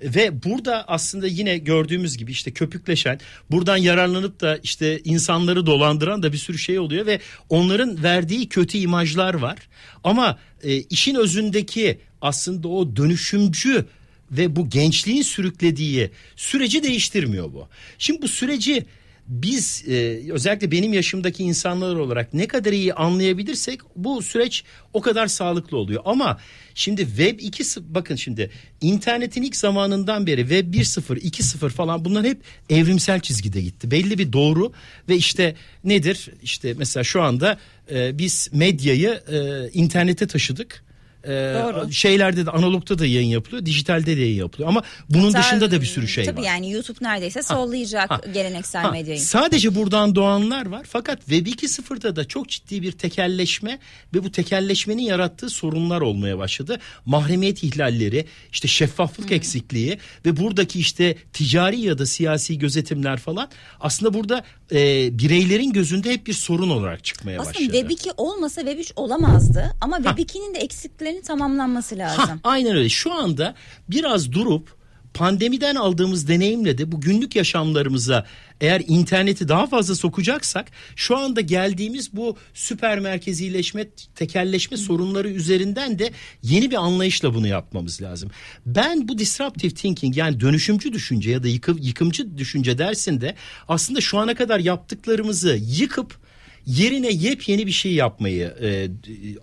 Ve 0.03 0.43
burada 0.43 0.87
aslında 0.87 1.27
yine 1.27 1.57
gördüğümüz 1.57 2.17
gibi 2.17 2.31
işte 2.31 2.51
köpükleşen, 2.51 3.19
buradan 3.51 3.77
yararlanıp 3.77 4.41
da 4.41 4.59
işte 4.63 4.99
insanları 5.03 5.65
dolandıran 5.65 6.23
da 6.23 6.33
bir 6.33 6.37
sürü 6.37 6.57
şey 6.57 6.79
oluyor 6.79 7.05
ve 7.05 7.19
onların 7.49 8.03
verdiği 8.03 8.49
kötü 8.49 8.77
imajlar 8.77 9.33
var. 9.33 9.57
Ama 10.03 10.39
e, 10.63 10.75
işin 10.75 11.15
özündeki 11.15 11.99
aslında 12.21 12.67
o 12.67 12.95
dönüşümcü 12.95 13.85
ve 14.31 14.55
bu 14.55 14.69
gençliğin 14.69 15.21
sürüklediği 15.21 16.09
süreci 16.35 16.83
değiştirmiyor 16.83 17.53
bu. 17.53 17.67
Şimdi 17.97 18.21
bu 18.21 18.27
süreci 18.27 18.85
biz 19.27 19.83
e, 19.87 20.21
özellikle 20.31 20.71
benim 20.71 20.93
yaşımdaki 20.93 21.43
insanlar 21.43 21.95
olarak 21.95 22.33
ne 22.33 22.47
kadar 22.47 22.71
iyi 22.71 22.93
anlayabilirsek 22.93 23.79
bu 23.95 24.21
süreç 24.21 24.63
o 24.93 25.01
kadar 25.01 25.27
sağlıklı 25.27 25.77
oluyor. 25.77 26.01
Ama 26.05 26.39
şimdi 26.75 27.05
Web 27.05 27.39
2 27.39 27.63
bakın 27.77 28.15
şimdi 28.15 28.51
internetin 28.81 29.43
ilk 29.43 29.55
zamanından 29.55 30.27
beri 30.27 30.41
Web 30.41 30.73
1.0 30.73 31.19
2.0 31.19 31.69
falan 31.69 32.05
bunlar 32.05 32.25
hep 32.25 32.41
evrimsel 32.69 33.19
çizgide 33.19 33.61
gitti. 33.61 33.91
Belli 33.91 34.17
bir 34.17 34.33
doğru 34.33 34.73
ve 35.09 35.15
işte 35.15 35.55
nedir? 35.83 36.29
İşte 36.41 36.73
mesela 36.77 37.03
şu 37.03 37.21
anda 37.21 37.59
e, 37.91 38.17
biz 38.17 38.49
medyayı 38.53 39.21
e, 39.27 39.69
internete 39.73 40.27
taşıdık 40.27 40.83
Doğru. 41.27 41.91
Şeylerde 41.91 42.45
de 42.45 42.51
analogta 42.51 42.99
da 42.99 43.05
yayın 43.05 43.27
yapılıyor, 43.27 43.65
dijitalde 43.65 44.17
de 44.17 44.21
yayın 44.21 44.37
yapılıyor. 44.37 44.69
Ama 44.69 44.83
bunun 45.09 45.33
Hatta, 45.33 45.39
dışında 45.39 45.71
da 45.71 45.81
bir 45.81 45.85
sürü 45.85 46.07
şey 46.07 46.25
tabii 46.25 46.33
var. 46.33 46.37
Tabii 46.37 46.47
yani 46.47 46.71
YouTube 46.71 46.97
neredeyse 47.01 47.43
sollayacak 47.43 48.11
ha, 48.11 48.21
geleneksel 48.33 48.81
ha, 48.81 48.91
medyayı. 48.91 49.19
Sadece 49.19 49.75
buradan 49.75 50.15
doğanlar 50.15 50.65
var. 50.65 50.85
Fakat 50.89 51.19
Web 51.19 51.47
2.0'da 51.47 52.15
da 52.15 52.27
çok 52.27 52.49
ciddi 52.49 52.81
bir 52.81 52.91
tekelleşme 52.91 53.79
ve 54.13 54.23
bu 54.23 54.31
tekelleşmenin 54.31 55.03
yarattığı 55.03 55.49
sorunlar 55.49 56.01
olmaya 56.01 56.37
başladı. 56.37 56.79
Mahremiyet 57.05 57.63
ihlalleri, 57.63 58.25
işte 58.51 58.67
şeffaflık 58.67 59.29
hmm. 59.29 59.35
eksikliği 59.35 59.97
ve 60.25 60.37
buradaki 60.37 60.79
işte 60.79 61.15
ticari 61.33 61.79
ya 61.79 61.97
da 61.97 62.05
siyasi 62.05 62.59
gözetimler 62.59 63.17
falan 63.17 63.49
aslında 63.79 64.13
burada 64.13 64.43
e, 64.73 65.09
bireylerin 65.19 65.73
gözünde 65.73 66.13
hep 66.13 66.27
bir 66.27 66.33
sorun 66.33 66.69
olarak 66.69 67.03
çıkmaya 67.03 67.39
aslında 67.39 67.53
başladı. 67.53 67.65
Aslında 67.67 67.89
Web 67.89 67.89
2 67.89 68.11
olmasa 68.17 68.61
Web 68.61 68.79
3 68.79 68.93
olamazdı 68.95 69.75
ama 69.81 69.97
Web 69.97 70.17
2'nin 70.17 70.55
de 70.55 70.59
eksikleri 70.59 71.13
süreçlerin 71.13 71.21
tamamlanması 71.21 71.97
lazım. 71.97 72.23
Ha, 72.23 72.37
aynen 72.43 72.75
öyle. 72.75 72.89
Şu 72.89 73.13
anda 73.13 73.55
biraz 73.89 74.31
durup 74.31 74.75
pandemiden 75.13 75.75
aldığımız 75.75 76.27
deneyimle 76.27 76.77
de 76.77 76.91
bu 76.91 77.01
günlük 77.01 77.35
yaşamlarımıza 77.35 78.25
eğer 78.61 78.83
interneti 78.87 79.47
daha 79.47 79.67
fazla 79.67 79.95
sokacaksak 79.95 80.71
şu 80.95 81.17
anda 81.17 81.41
geldiğimiz 81.41 82.13
bu 82.13 82.37
süper 82.53 82.99
merkezileşme, 82.99 83.89
tekelleşme 84.15 84.77
sorunları 84.77 85.29
üzerinden 85.29 85.99
de 85.99 86.11
yeni 86.43 86.71
bir 86.71 86.75
anlayışla 86.75 87.33
bunu 87.33 87.47
yapmamız 87.47 88.01
lazım. 88.01 88.31
Ben 88.65 89.07
bu 89.07 89.17
disruptive 89.17 89.73
thinking 89.73 90.17
yani 90.17 90.39
dönüşümcü 90.39 90.93
düşünce 90.93 91.31
ya 91.31 91.43
da 91.43 91.47
yıkım, 91.47 91.77
yıkımcı 91.81 92.37
düşünce 92.37 92.77
dersinde 92.77 93.35
aslında 93.67 94.01
şu 94.01 94.17
ana 94.17 94.35
kadar 94.35 94.59
yaptıklarımızı 94.59 95.59
yıkıp 95.61 96.22
yerine 96.65 97.11
yepyeni 97.11 97.67
bir 97.67 97.71
şey 97.71 97.93
yapmayı 97.93 98.55
e, 98.61 98.87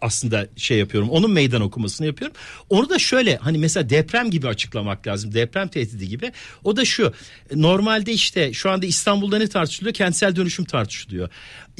aslında 0.00 0.48
şey 0.56 0.78
yapıyorum. 0.78 1.10
Onun 1.10 1.30
meydan 1.30 1.62
okumasını 1.62 2.06
yapıyorum. 2.06 2.36
Onu 2.68 2.88
da 2.88 2.98
şöyle 2.98 3.36
hani 3.36 3.58
mesela 3.58 3.90
deprem 3.90 4.30
gibi 4.30 4.48
açıklamak 4.48 5.06
lazım. 5.06 5.34
Deprem 5.34 5.68
tehdidi 5.68 6.08
gibi. 6.08 6.32
O 6.64 6.76
da 6.76 6.84
şu. 6.84 7.12
Normalde 7.54 8.12
işte 8.12 8.52
şu 8.52 8.70
anda 8.70 8.86
İstanbul'da 8.86 9.38
ne 9.38 9.48
tartışılıyor? 9.48 9.94
Kentsel 9.94 10.36
dönüşüm 10.36 10.64
tartışılıyor. 10.64 11.28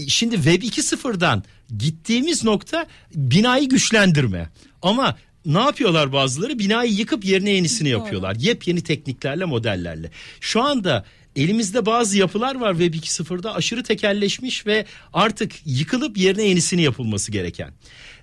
Şimdi 0.08 0.34
Web 0.34 0.62
2.0'dan 0.62 1.44
gittiğimiz 1.78 2.44
nokta 2.44 2.86
binayı 3.14 3.68
güçlendirme. 3.68 4.48
Ama 4.82 5.16
ne 5.46 5.60
yapıyorlar 5.60 6.12
bazıları? 6.12 6.58
Binayı 6.58 6.92
yıkıp 6.92 7.24
yerine 7.24 7.50
yenisini 7.50 7.88
yapıyorlar. 7.88 8.36
Yepyeni 8.38 8.80
tekniklerle, 8.80 9.44
modellerle. 9.44 10.10
Şu 10.40 10.62
anda 10.62 11.04
elimizde 11.36 11.86
bazı 11.86 12.18
yapılar 12.18 12.54
var 12.54 12.72
Web 12.72 12.94
2.0'da 12.94 13.54
aşırı 13.54 13.82
tekelleşmiş 13.82 14.66
ve 14.66 14.86
artık 15.12 15.52
yıkılıp 15.64 16.18
yerine 16.18 16.42
yenisini 16.42 16.82
yapılması 16.82 17.32
gereken. 17.32 17.72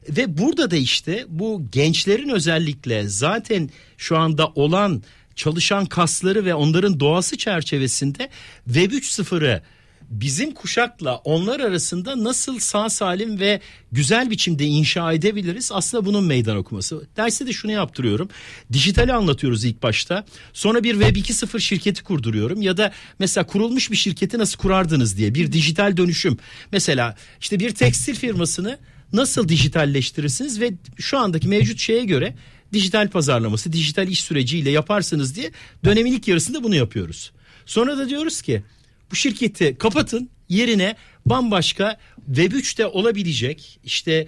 Ve 0.10 0.38
burada 0.38 0.72
da 0.72 0.76
işte 0.76 1.26
bu 1.30 1.62
gençlerin 1.72 2.30
özellikle 2.30 3.08
zaten 3.08 3.70
şu 3.98 4.17
anda 4.17 4.48
olan 4.48 5.04
çalışan 5.36 5.86
kasları 5.86 6.46
ve 6.46 6.56
onların 6.56 7.00
doğası 7.00 7.38
çerçevesinde 7.38 8.30
Web 8.65 8.91
3.0'ı 8.91 9.62
bizim 10.10 10.54
kuşakla 10.54 11.15
onlar 11.15 11.60
arasında 11.60 12.24
nasıl 12.24 12.60
sağ 12.60 12.89
salim 12.89 13.39
ve 13.39 13.62
güzel 13.91 14.30
biçimde 14.30 14.65
inşa 14.65 15.13
edebiliriz? 15.13 15.72
Aslında 15.74 16.06
bunun 16.06 16.24
meydan 16.24 16.58
okuması. 16.58 17.08
Derste 17.17 17.48
de 17.48 17.54
şunu 17.54 17.72
yaptırıyorum. 17.72 18.30
Dijitali 18.74 19.13
anlatıyoruz 19.13 19.65
ilk 19.65 19.84
başta. 19.84 20.26
Sonra 20.54 20.84
bir 20.84 20.93
Web 20.93 21.15
2.0 21.15 21.60
şirketi 21.60 22.04
kurduruyorum 22.04 22.62
ya 22.62 22.78
da 22.78 22.91
mesela 23.20 23.48
kurulmuş 23.48 23.91
bir 23.91 23.96
şirketi 23.96 24.38
nasıl 24.38 24.58
kurardınız 24.58 25.17
diye 25.17 25.36
bir 25.36 25.52
dijital 25.52 25.98
dönüşüm. 25.98 26.38
Mesela 26.72 27.15
işte 27.39 27.60
bir 27.60 27.76
tekstil 27.76 28.15
firmasını 28.15 28.80
nasıl 29.13 29.50
dijitalleştirirsiniz 29.50 30.62
ve 30.62 30.74
şu 30.98 31.17
andaki 31.17 31.48
mevcut 31.48 31.80
şeye 31.80 32.06
göre 32.06 32.36
dijital 32.74 33.10
pazarlaması, 33.10 33.74
dijital 33.74 34.08
iş 34.08 34.22
süreciyle 34.22 34.72
yaparsınız 34.72 35.36
diye 35.36 35.52
dönemin 35.86 36.12
ilk 36.12 36.28
yarısında 36.28 36.63
bunu 36.63 36.76
yapıyoruz. 36.76 37.32
Sonra 37.65 37.98
da 37.98 38.10
diyoruz 38.10 38.41
ki 38.41 38.63
bu 39.12 39.15
şirketi 39.15 39.76
kapatın 39.78 40.30
yerine 40.50 40.96
bambaşka 41.26 41.98
Web 42.26 42.52
3'te 42.52 42.86
olabilecek 42.86 43.80
işte 43.84 44.28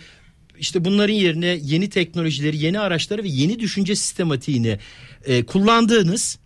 işte 0.60 0.86
bunların 0.86 1.14
yerine 1.14 1.60
yeni 1.62 1.90
teknolojileri, 1.90 2.58
yeni 2.58 2.80
araçları 2.80 3.24
ve 3.24 3.28
yeni 3.28 3.60
düşünce 3.60 3.96
sistematiğini 3.96 4.80
e, 5.26 5.46
kullandığınız 5.46 6.40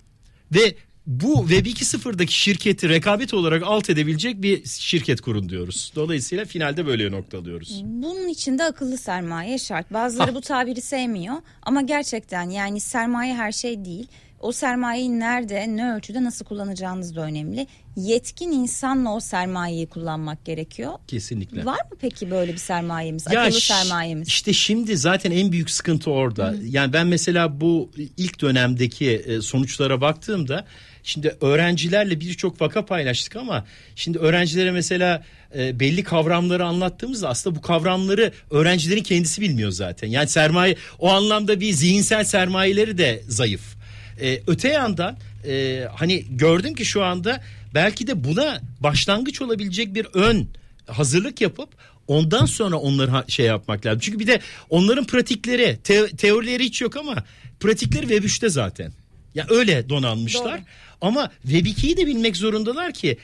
ve 0.52 0.76
bu 1.08 1.46
Web 1.50 1.66
2.0'daki 1.66 2.40
şirketi 2.40 2.90
rekabet 2.90 3.34
olarak 3.34 3.64
alt 3.66 3.90
edebilecek 3.90 4.42
bir 4.42 4.66
şirket 4.66 5.22
kurun 5.22 5.50
diyoruz. 5.50 5.92
Dolayısıyla 5.96 6.46
finalde 6.46 6.86
böyle 6.86 7.12
noktalıyoruz. 7.12 7.82
Bunun 7.84 8.28
için 8.28 8.60
de 8.60 8.64
akıllı 8.64 8.98
sermaye 8.98 9.58
şart. 9.58 9.94
Bazıları 9.94 10.32
Ha. 10.32 10.36
bu 10.36 10.42
tabiri 10.42 10.82
sevmiyor 10.82 11.36
ama 11.62 11.82
gerçekten 11.82 12.50
yani 12.50 12.80
sermaye 12.80 13.36
her 13.36 13.52
şey 13.52 13.86
değil. 13.86 14.08
O 14.44 14.52
sermayeyi 14.52 15.20
nerede, 15.20 15.66
ne 15.70 15.94
ölçüde, 15.94 16.24
nasıl 16.24 16.46
kullanacağınız 16.46 17.16
da 17.16 17.22
önemli. 17.22 17.68
Yetkin 17.96 18.52
insanla 18.52 19.16
o 19.16 19.20
sermayeyi 19.20 19.88
kullanmak 19.88 20.46
gerekiyor. 20.46 20.94
Kesinlikle. 21.08 21.66
Var 21.66 21.80
mı 21.92 21.98
peki 22.02 22.32
böyle 22.32 22.54
bir 22.54 22.58
sermayemiz? 22.58 23.26
Ya 23.32 23.42
akıllı 23.42 23.62
sermayemiz. 23.62 24.28
İşte 24.28 24.54
şimdi 24.54 24.98
zaten 24.98 25.32
en 25.32 25.52
büyük 25.52 25.70
sıkıntı 25.70 26.12
orada. 26.12 26.56
Yani 26.64 26.94
ben 26.94 27.08
mesela 27.08 27.62
bu 27.62 27.92
ilk 28.18 28.42
dönemdeki 28.42 29.10
e, 29.10 29.42
sonuçlara 29.42 30.02
baktığımda 30.02 30.66
şimdi 31.04 31.36
öğrencilerle 31.42 32.20
birçok 32.20 32.62
vaka 32.62 32.86
paylaştık 32.86 33.36
ama 33.36 33.66
şimdi 33.96 34.18
öğrencilere 34.18 34.72
mesela 34.72 35.24
e, 35.58 35.80
belli 35.80 36.04
kavramları 36.04 36.66
anlattığımızda 36.66 37.30
aslında 37.30 37.56
bu 37.56 37.62
kavramları 37.62 38.32
öğrencilerin 38.52 39.04
kendisi 39.04 39.42
bilmiyor 39.42 39.72
zaten. 39.72 40.08
Yani 40.08 40.28
sermaye 40.30 40.76
o 41.00 41.10
anlamda 41.10 41.60
bir 41.60 41.74
zihinsel 41.74 42.24
sermayeleri 42.24 42.98
de 42.98 43.24
zayıf. 43.28 43.83
E, 44.22 44.42
öte 44.48 44.70
yandan 44.70 45.18
e, 45.48 45.84
hani 45.96 46.26
gördüm 46.30 46.76
ki 46.76 46.86
şu 46.86 47.04
anda 47.04 47.42
belki 47.74 48.08
de 48.08 48.24
buna 48.24 48.62
başlangıç 48.80 49.42
olabilecek 49.42 49.96
bir 49.96 50.08
ön 50.14 50.48
hazırlık 50.88 51.42
yapıp 51.42 51.70
ondan 52.08 52.46
sonra 52.46 52.76
onları 52.76 53.32
şey 53.32 53.46
yapmak 53.46 53.86
lazım. 53.86 54.00
Çünkü 54.00 54.20
bir 54.20 54.28
de 54.28 54.40
onların 54.70 55.06
pratikleri, 55.06 55.78
te- 55.84 56.10
teorileri 56.10 56.64
hiç 56.64 56.82
yok 56.82 56.98
ama 56.98 57.24
pratikleri 57.60 58.02
Web 58.08 58.24
3'te 58.24 58.50
zaten. 58.50 58.92
Ya 59.36 59.46
öyle 59.50 59.90
donanmışlar. 59.90 60.58
Doğru. 60.58 60.66
Ama 61.02 61.32
Web 61.42 61.66
2'yi 61.66 61.98
de 61.98 62.08
bilmek 62.08 62.38
zorundalar 62.38 62.94
ki 62.94 63.18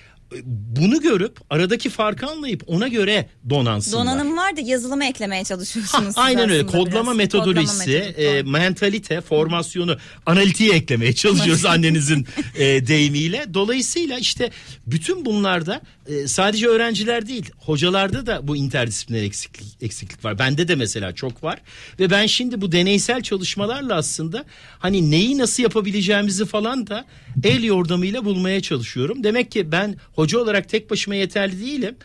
bunu 0.45 1.01
görüp 1.01 1.37
aradaki 1.49 1.89
farkı 1.89 2.27
anlayıp 2.27 2.63
ona 2.67 2.87
göre 2.87 3.29
donansınlar. 3.49 4.05
Donanım 4.05 4.37
var 4.37 4.57
da 4.57 4.61
yazılıma 4.61 5.05
eklemeye 5.05 5.43
çalışıyorsunuz. 5.43 6.05
siz 6.05 6.17
Aynen 6.17 6.49
öyle. 6.49 6.65
Kodlama 6.65 7.11
biraz. 7.11 7.17
metodolojisi, 7.17 7.85
Kodlama 7.85 8.05
metodu, 8.07 8.21
e, 8.21 8.43
mentalite, 8.43 9.21
formasyonu, 9.21 9.97
analitiği 10.25 10.71
eklemeye 10.71 11.13
çalışıyoruz 11.13 11.65
annenizin 11.65 12.27
e, 12.55 12.87
deyimiyle. 12.87 13.45
Dolayısıyla 13.53 14.19
işte 14.19 14.51
bütün 14.87 15.25
bunlarda 15.25 15.81
e, 16.07 16.27
sadece 16.27 16.67
öğrenciler 16.67 17.27
değil, 17.27 17.51
hocalarda 17.57 18.25
da 18.25 18.47
bu 18.47 18.55
interdisipliner 18.55 19.23
eksiklik, 19.23 19.67
eksiklik 19.81 20.25
var. 20.25 20.39
Bende 20.39 20.67
de 20.67 20.75
mesela 20.75 21.15
çok 21.15 21.43
var. 21.43 21.61
Ve 21.99 22.09
ben 22.09 22.25
şimdi 22.25 22.61
bu 22.61 22.71
deneysel 22.71 23.21
çalışmalarla 23.21 23.95
aslında 23.95 24.45
hani 24.79 25.11
neyi 25.11 25.37
nasıl 25.37 25.63
yapabileceğimizi 25.63 26.45
falan 26.45 26.87
da 26.87 27.05
el 27.43 27.63
yordamıyla 27.63 28.25
bulmaya 28.25 28.61
çalışıyorum. 28.61 29.23
Demek 29.23 29.51
ki 29.51 29.71
ben 29.71 29.95
hoca 30.19 30.39
olarak 30.39 30.69
tek 30.69 30.89
başıma 30.89 31.15
yeterli 31.15 31.59
değilim. 31.59 31.95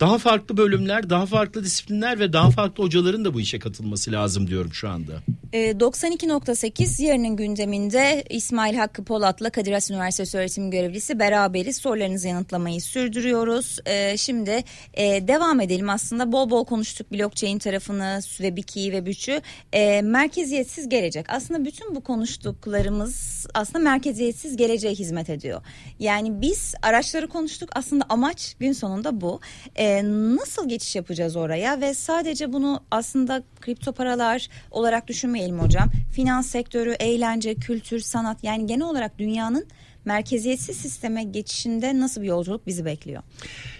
Daha 0.00 0.18
farklı 0.18 0.56
bölümler, 0.56 1.10
daha 1.10 1.26
farklı 1.26 1.64
disiplinler 1.64 2.20
ve 2.20 2.32
daha 2.32 2.50
farklı 2.50 2.84
hocaların 2.84 3.24
da 3.24 3.34
bu 3.34 3.40
işe 3.40 3.58
katılması 3.58 4.12
lazım 4.12 4.46
diyorum 4.48 4.72
şu 4.72 4.88
anda. 4.88 5.12
E, 5.52 5.70
92.8 5.70 7.02
yarının 7.02 7.36
gündeminde 7.36 8.24
İsmail 8.30 8.74
Hakkı 8.74 9.04
Polat'la 9.04 9.50
Kadir 9.50 9.72
Has 9.72 9.90
Üniversitesi 9.90 10.38
öğretim 10.38 10.70
görevlisi 10.70 11.18
beraberiz. 11.18 11.76
Sorularınızı 11.76 12.28
yanıtlamayı 12.28 12.80
sürdürüyoruz. 12.80 13.78
E, 13.86 14.16
şimdi 14.16 14.64
e, 14.94 15.28
devam 15.28 15.60
edelim 15.60 15.90
aslında 15.90 16.32
bol 16.32 16.50
bol 16.50 16.64
konuştuk 16.64 17.12
blockchain 17.12 17.58
tarafını 17.58 18.20
ve 18.40 18.56
Biki'yi 18.56 18.92
ve 18.92 19.06
Bütçü. 19.06 19.40
E, 19.72 20.02
merkeziyetsiz 20.02 20.88
gelecek. 20.88 21.26
Aslında 21.28 21.64
bütün 21.64 21.94
bu 21.94 22.00
konuştuklarımız 22.00 23.46
aslında 23.54 23.78
merkeziyetsiz 23.78 24.56
geleceğe 24.56 24.94
hizmet 24.94 25.30
ediyor. 25.30 25.62
Yani 25.98 26.40
biz 26.40 26.74
araçları 26.82 27.28
konuştuk 27.28 27.70
aslında 27.72 28.04
amaç 28.08 28.54
gün 28.60 28.72
sonunda 28.72 29.20
bu. 29.20 29.40
E, 29.76 29.93
nasıl 30.36 30.68
geçiş 30.68 30.96
yapacağız 30.96 31.36
oraya 31.36 31.80
ve 31.80 31.94
sadece 31.94 32.52
bunu 32.52 32.84
aslında 32.90 33.42
kripto 33.60 33.92
paralar 33.92 34.48
olarak 34.70 35.08
düşünmeyelim 35.08 35.58
hocam. 35.58 35.90
Finans 36.12 36.46
sektörü, 36.46 36.92
eğlence, 36.92 37.54
kültür, 37.54 38.00
sanat 38.00 38.44
yani 38.44 38.66
genel 38.66 38.86
olarak 38.86 39.18
dünyanın 39.18 39.66
merkeziyetsiz 40.04 40.76
sisteme 40.76 41.24
geçişinde 41.24 42.00
nasıl 42.00 42.22
bir 42.22 42.26
yolculuk 42.26 42.66
bizi 42.66 42.84
bekliyor? 42.84 43.22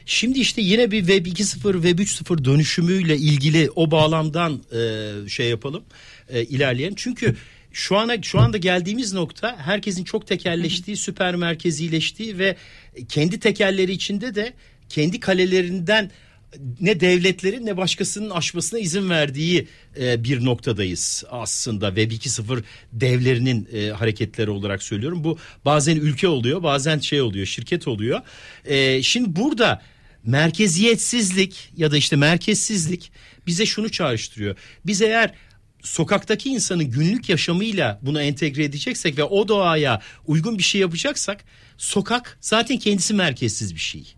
Şimdi 0.07 0.39
işte 0.39 0.63
yine 0.63 0.91
bir 0.91 0.99
Web 0.99 1.27
2.0, 1.27 1.73
Web 1.73 1.99
3.0 1.99 2.45
dönüşümüyle 2.45 3.17
ilgili 3.17 3.71
o 3.77 3.91
bağlamdan 3.91 4.63
e, 4.73 5.29
şey 5.29 5.51
yapalım, 5.51 5.85
e, 6.29 6.45
ilerleyelim. 6.45 6.95
Çünkü 6.97 7.37
şu 7.73 7.97
ana 7.97 8.23
şu 8.23 8.41
anda 8.41 8.57
geldiğimiz 8.57 9.13
nokta 9.13 9.57
herkesin 9.57 10.05
çok 10.05 10.27
tekelleştiği, 10.27 10.97
süper 10.97 11.37
merkezileştiği 11.37 12.39
ve 12.39 12.57
kendi 13.09 13.41
tekelleri 13.41 13.93
içinde 13.93 14.35
de 14.35 14.53
kendi 14.89 15.21
kalelerinden 15.21 16.11
ne 16.81 17.01
devletlerin 17.01 17.67
ne 17.67 17.77
başkasının 17.77 18.31
aşmasına 18.31 18.81
izin 18.81 19.11
verdiği 19.11 19.69
e, 20.01 20.25
bir 20.25 20.45
noktadayız 20.45 21.25
aslında 21.31 21.89
Web 21.89 22.11
2.0 22.11 22.63
devlerinin 22.93 23.69
e, 23.73 23.89
hareketleri 23.89 24.51
olarak 24.51 24.83
söylüyorum. 24.83 25.25
Bu 25.25 25.39
bazen 25.65 25.97
ülke 25.97 26.29
oluyor 26.29 26.63
bazen 26.63 26.99
şey 26.99 27.23
oluyor 27.23 27.47
şirket 27.47 27.89
oluyor. 27.89 28.21
E, 28.65 29.03
şimdi 29.03 29.37
burada 29.37 29.83
merkeziyetsizlik 30.25 31.73
ya 31.77 31.91
da 31.91 31.97
işte 31.97 32.17
merkezsizlik 32.17 33.13
bize 33.47 33.67
şunu 33.67 33.91
çağrıştırıyor. 33.91 34.57
Biz 34.87 35.03
eğer 35.03 35.35
sokaktaki 35.83 36.49
insanın 36.49 36.85
günlük 36.85 37.29
yaşamıyla 37.29 38.01
bunu 38.03 38.23
entegre 38.23 38.65
edeceksek 38.65 39.19
ve 39.19 39.25
o 39.25 39.49
doğaya 39.49 40.01
uygun 40.27 40.59
bir 40.59 40.63
şey 40.63 40.81
yapacaksak 40.81 41.45
sokak 41.79 42.39
zaten 42.41 42.79
kendisi 42.79 43.15
merkezsiz 43.15 43.75
bir 43.75 43.81
şey. 43.81 44.15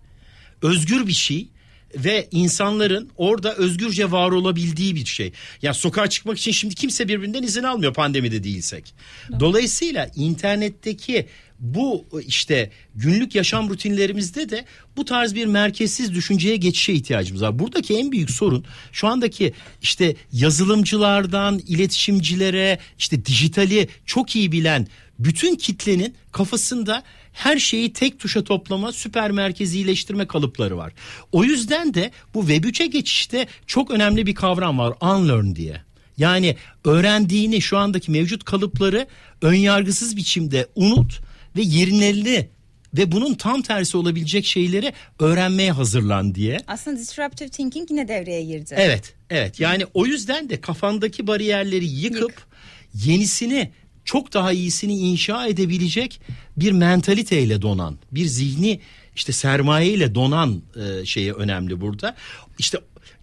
Özgür 0.62 1.06
bir 1.06 1.12
şey 1.12 1.48
ve 1.94 2.28
insanların 2.30 3.10
orada 3.16 3.54
özgürce 3.54 4.10
var 4.10 4.30
olabildiği 4.30 4.94
bir 4.94 5.04
şey. 5.04 5.32
Ya 5.62 5.74
sokağa 5.74 6.06
çıkmak 6.06 6.38
için 6.38 6.52
şimdi 6.52 6.74
kimse 6.74 7.08
birbirinden 7.08 7.42
izin 7.42 7.62
almıyor 7.62 7.94
pandemide 7.94 8.44
değilsek. 8.44 8.94
Dolayısıyla 9.40 10.10
internetteki 10.16 11.26
bu 11.60 12.06
işte 12.26 12.70
günlük 12.94 13.34
yaşam 13.34 13.68
rutinlerimizde 13.68 14.50
de 14.50 14.64
bu 14.96 15.04
tarz 15.04 15.34
bir 15.34 15.46
merkezsiz 15.46 16.14
düşünceye 16.14 16.56
geçişe 16.56 16.92
ihtiyacımız 16.92 17.42
var. 17.42 17.58
Buradaki 17.58 17.96
en 17.96 18.12
büyük 18.12 18.30
sorun 18.30 18.64
şu 18.92 19.06
andaki 19.06 19.52
işte 19.82 20.16
yazılımcılardan 20.32 21.58
iletişimcilere 21.58 22.78
işte 22.98 23.24
dijitali 23.24 23.88
çok 24.06 24.36
iyi 24.36 24.52
bilen 24.52 24.86
bütün 25.18 25.56
kitlenin 25.56 26.14
kafasında 26.32 27.02
her 27.36 27.58
şeyi 27.58 27.92
tek 27.92 28.18
tuşa 28.18 28.44
toplama, 28.44 28.92
süper 28.92 29.30
merkezileştirme 29.30 30.26
kalıpları 30.26 30.76
var. 30.76 30.92
O 31.32 31.44
yüzden 31.44 31.94
de 31.94 32.10
bu 32.34 32.40
Web 32.40 32.64
3'e 32.64 32.86
geçişte 32.86 33.46
çok 33.66 33.90
önemli 33.90 34.26
bir 34.26 34.34
kavram 34.34 34.78
var. 34.78 34.94
Unlearn 35.00 35.54
diye. 35.54 35.80
Yani 36.18 36.56
öğrendiğini 36.84 37.62
şu 37.62 37.78
andaki 37.78 38.10
mevcut 38.10 38.44
kalıpları 38.44 39.06
önyargısız 39.42 40.16
biçimde 40.16 40.66
unut 40.74 41.20
ve 41.56 41.62
yerlerini 41.62 42.48
ve 42.94 43.12
bunun 43.12 43.34
tam 43.34 43.62
tersi 43.62 43.96
olabilecek 43.96 44.46
şeyleri 44.46 44.92
öğrenmeye 45.20 45.72
hazırlan 45.72 46.34
diye. 46.34 46.58
Aslında 46.66 46.98
disruptive 47.00 47.48
thinking 47.48 47.90
yine 47.90 48.08
devreye 48.08 48.44
girdi. 48.44 48.74
Evet, 48.78 49.14
evet. 49.30 49.60
Yani 49.60 49.84
o 49.94 50.06
yüzden 50.06 50.50
de 50.50 50.60
kafandaki 50.60 51.26
bariyerleri 51.26 51.86
yıkıp 51.86 52.46
Yık. 52.94 53.06
yenisini 53.06 53.72
çok 54.04 54.32
daha 54.32 54.52
iyisini 54.52 54.94
inşa 54.94 55.46
edebilecek 55.46 56.20
bir 56.56 56.72
mentaliteyle 56.72 57.62
donan, 57.62 57.98
bir 58.12 58.26
zihni 58.26 58.80
işte 59.16 59.32
sermayeyle 59.32 60.14
donan 60.14 60.62
e, 60.76 61.06
şeye 61.06 61.32
önemli 61.32 61.80
burada. 61.80 62.14
İşte 62.58 62.78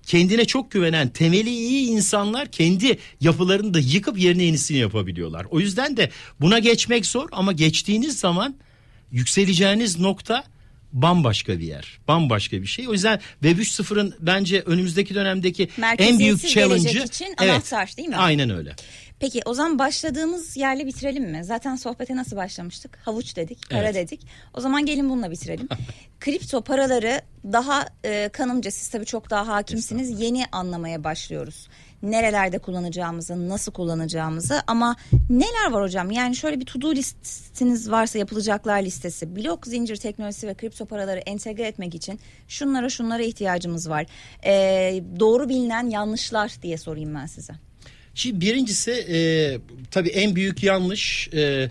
kendine 0.06 0.46
çok 0.46 0.72
güvenen, 0.72 1.10
temeli 1.10 1.50
iyi 1.50 1.88
insanlar 1.88 2.52
kendi 2.52 2.98
yapılarını 3.22 3.74
da 3.74 3.80
yıkıp 3.80 4.20
yerine 4.20 4.44
yenisini 4.44 4.78
yapabiliyorlar. 4.78 5.46
O 5.52 5.60
yüzden 5.60 5.98
de 5.98 6.10
buna 6.42 6.60
geçmek 6.60 7.06
zor 7.06 7.30
ama 7.32 7.52
geçtiğiniz 7.52 8.20
zaman 8.20 8.56
yükseleceğiniz 9.12 10.00
nokta 10.00 10.44
bambaşka 10.94 11.60
bir 11.60 11.66
yer. 11.66 12.00
Bambaşka 12.08 12.62
bir 12.62 12.68
şey. 12.68 12.88
O 12.88 12.94
yüzden 12.94 13.20
Web 13.42 13.60
3.0'ın 13.60 14.16
bence 14.20 14.62
önümüzdeki 14.62 15.16
dönemdeki 15.16 15.70
en 15.98 16.20
büyük 16.20 16.50
challenge'ı 16.50 17.04
için 17.04 17.34
anahtar 17.38 17.98
değil 17.98 18.10
mi? 18.10 18.16
Aynen 18.16 18.50
öyle. 18.50 18.76
Peki 19.20 19.42
o 19.46 19.54
zaman 19.54 19.80
başladığımız 19.80 20.58
yerle 20.58 20.86
bitirelim 20.86 21.24
mi? 21.32 21.44
Zaten 21.44 21.76
sohbete 21.76 22.16
nasıl 22.16 22.36
başlamıştık? 22.38 22.98
Havuç 23.06 23.36
dedik, 23.36 23.70
para 23.70 23.82
Evet. 23.84 23.96
dedik. 23.96 24.28
O 24.54 24.62
zaman 24.62 24.86
gelin 24.86 25.10
bununla 25.10 25.32
bitirelim. 25.32 25.68
Kripto 26.20 26.62
paraları 26.62 27.22
daha 27.44 27.86
e, 28.06 28.30
kanımca 28.30 28.72
siz 28.72 28.90
tabii 28.90 29.06
çok 29.06 29.30
daha 29.30 29.48
hakimsiniz. 29.48 30.22
Yeni 30.22 30.46
anlamaya 30.52 31.04
başlıyoruz. 31.04 31.68
Nerelerde 32.04 32.60
kullanacağımızı, 32.60 33.50
nasıl 33.50 33.72
kullanacağımızı 33.72 34.62
ama 34.68 34.96
neler 35.30 35.72
var 35.72 35.84
hocam? 35.84 36.12
Yani 36.12 36.36
şöyle 36.36 36.60
bir 36.60 36.66
to-do 36.66 36.96
listiniz 36.96 37.92
varsa 37.92 38.20
yapılacaklar 38.20 38.82
listesi. 38.82 39.36
Blok 39.36 39.68
zincir 39.68 39.96
teknolojisi 39.96 40.48
ve 40.48 40.54
kripto 40.54 40.86
paraları 40.86 41.20
entegre 41.20 41.68
etmek 41.68 41.96
için 41.96 42.20
şunlara 42.48 42.90
şunlara 42.90 43.24
ihtiyacımız 43.24 43.90
var. 43.90 44.06
E, 44.46 44.52
doğru 45.20 45.50
bilinen 45.50 45.90
yanlışlar 45.90 46.52
diye 46.62 46.78
sorayım 46.78 47.16
ben 47.16 47.26
size. 47.26 47.54
Şimdi 48.16 48.42
birincisi 48.42 48.92
e, 48.92 49.18
tabii 49.92 50.10
en 50.10 50.36
büyük 50.36 50.64
yanlış 50.64 51.30
e, 51.34 51.70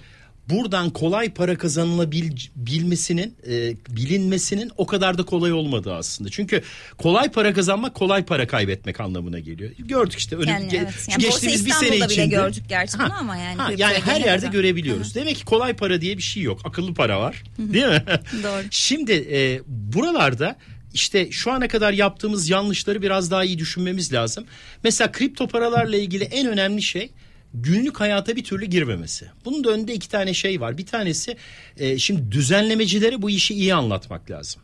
buradan 0.48 0.90
kolay 0.90 1.30
para 1.34 1.58
kazanılabilmesinin 1.58 3.34
e, 3.48 3.74
bilinmesinin 3.88 4.70
o 4.76 4.86
kadar 4.86 5.18
da 5.18 5.22
kolay 5.22 5.52
olmadığı 5.52 5.94
aslında. 5.94 6.30
Çünkü 6.30 6.62
kolay 6.98 7.30
para 7.30 7.52
kazanmak 7.54 7.94
kolay 7.94 8.24
para 8.24 8.46
kaybetmek 8.46 9.00
anlamına 9.00 9.38
geliyor. 9.38 9.70
Gördük 9.78 10.18
işte 10.18 10.36
önüm, 10.36 10.48
Yani 10.48 10.68
ge- 10.68 10.76
evet. 10.76 11.06
Yani 11.10 11.22
geçtiğimiz 11.22 11.66
bir 11.66 11.70
sene 11.70 11.84
İstanbul'da 11.88 12.04
bile 12.08 12.22
içinde. 12.22 12.26
gördük 12.36 12.64
gerçi 12.68 12.98
bunu 12.98 13.14
ama 13.18 13.36
yani 13.36 13.56
ha, 13.56 13.70
yani 13.76 13.98
her 14.04 14.20
yerde 14.20 14.40
kadar. 14.40 14.52
görebiliyoruz. 14.52 15.14
Demek 15.14 15.36
ki 15.36 15.44
kolay 15.44 15.76
para 15.76 16.00
diye 16.00 16.16
bir 16.16 16.22
şey 16.22 16.42
yok. 16.42 16.60
Akıllı 16.64 16.94
para 16.94 17.20
var. 17.20 17.42
Değil 17.58 17.86
mi? 17.86 18.02
Doğru. 18.42 18.62
Şimdi 18.70 19.12
e, 19.12 19.60
buralarda 19.66 20.56
işte 20.94 21.30
şu 21.30 21.52
ana 21.52 21.68
kadar 21.68 21.92
yaptığımız 21.92 22.50
yanlışları 22.50 23.02
biraz 23.02 23.30
daha 23.30 23.44
iyi 23.44 23.58
düşünmemiz 23.58 24.12
lazım. 24.12 24.44
Mesela 24.84 25.12
kripto 25.12 25.48
paralarla 25.48 25.96
ilgili 25.96 26.24
en 26.24 26.46
önemli 26.46 26.82
şey 26.82 27.10
günlük 27.54 28.00
hayata 28.00 28.36
bir 28.36 28.44
türlü 28.44 28.66
girmemesi. 28.66 29.26
Bunun 29.44 29.64
da 29.64 29.70
önünde 29.70 29.94
iki 29.94 30.08
tane 30.08 30.34
şey 30.34 30.60
var. 30.60 30.78
Bir 30.78 30.86
tanesi 30.86 31.36
e, 31.78 31.98
şimdi 31.98 32.32
düzenlemecilere 32.32 33.22
bu 33.22 33.30
işi 33.30 33.54
iyi 33.54 33.74
anlatmak 33.74 34.30
lazım. 34.30 34.62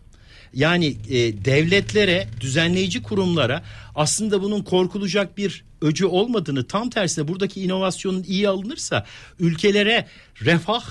Yani 0.55 0.87
e, 0.87 1.45
devletlere, 1.45 2.29
düzenleyici 2.41 3.03
kurumlara 3.03 3.63
aslında 3.95 4.43
bunun 4.43 4.63
korkulacak 4.63 5.39
bir 5.39 5.65
öcü 5.83 6.07
olmadığını 6.07 6.67
tam 6.67 6.91
tersine 6.91 7.29
buradaki 7.29 7.63
inovasyonun 7.63 8.25
iyi 8.29 8.49
alınırsa 8.49 9.07
ülkelere 9.39 10.07
refah, 10.45 10.83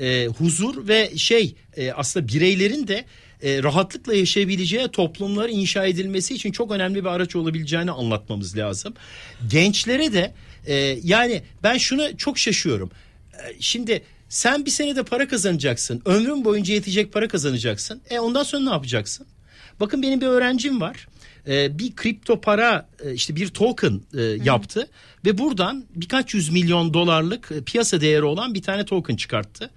e, 0.00 0.26
huzur 0.26 0.88
ve 0.88 1.16
şey 1.16 1.54
e, 1.76 1.92
aslında 1.92 2.28
bireylerin 2.28 2.88
de 2.88 3.04
e, 3.44 3.62
rahatlıkla 3.62 4.14
yaşayabileceği 4.14 4.88
toplumlar 4.88 5.48
inşa 5.48 5.86
edilmesi 5.86 6.34
için 6.34 6.52
çok 6.52 6.72
önemli 6.72 7.04
bir 7.04 7.08
araç 7.08 7.36
olabileceğini 7.36 7.90
anlatmamız 7.90 8.56
lazım. 8.56 8.94
Gençlere 9.50 10.12
de 10.12 10.34
e, 10.66 10.74
yani 11.02 11.42
ben 11.62 11.78
şuna 11.78 12.16
çok 12.16 12.38
şaşıyorum. 12.38 12.90
E, 13.32 13.54
Şimdi 13.60 14.02
sen 14.28 14.66
bir 14.66 14.70
senede 14.70 15.02
para 15.02 15.28
kazanacaksın. 15.28 16.02
Ömrün 16.04 16.44
boyunca 16.44 16.74
yetecek 16.74 17.12
para 17.12 17.28
kazanacaksın. 17.28 18.02
E 18.10 18.18
ondan 18.18 18.42
sonra 18.42 18.64
ne 18.64 18.70
yapacaksın? 18.70 19.26
Bakın 19.80 20.02
benim 20.02 20.20
bir 20.20 20.26
öğrencim 20.26 20.80
var. 20.80 21.08
E, 21.48 21.78
bir 21.78 21.96
kripto 21.96 22.40
para 22.40 22.88
e, 23.04 23.14
işte 23.14 23.36
bir 23.36 23.48
token 23.48 24.00
e, 24.18 24.22
yaptı 24.22 24.88
ve 25.24 25.38
buradan 25.38 25.84
birkaç 25.94 26.34
yüz 26.34 26.50
milyon 26.50 26.94
dolarlık 26.94 27.52
e, 27.52 27.62
piyasa 27.64 28.00
değeri 28.00 28.24
olan 28.24 28.54
bir 28.54 28.62
tane 28.62 28.84
token 28.84 29.16
çıkarttı. 29.16 29.70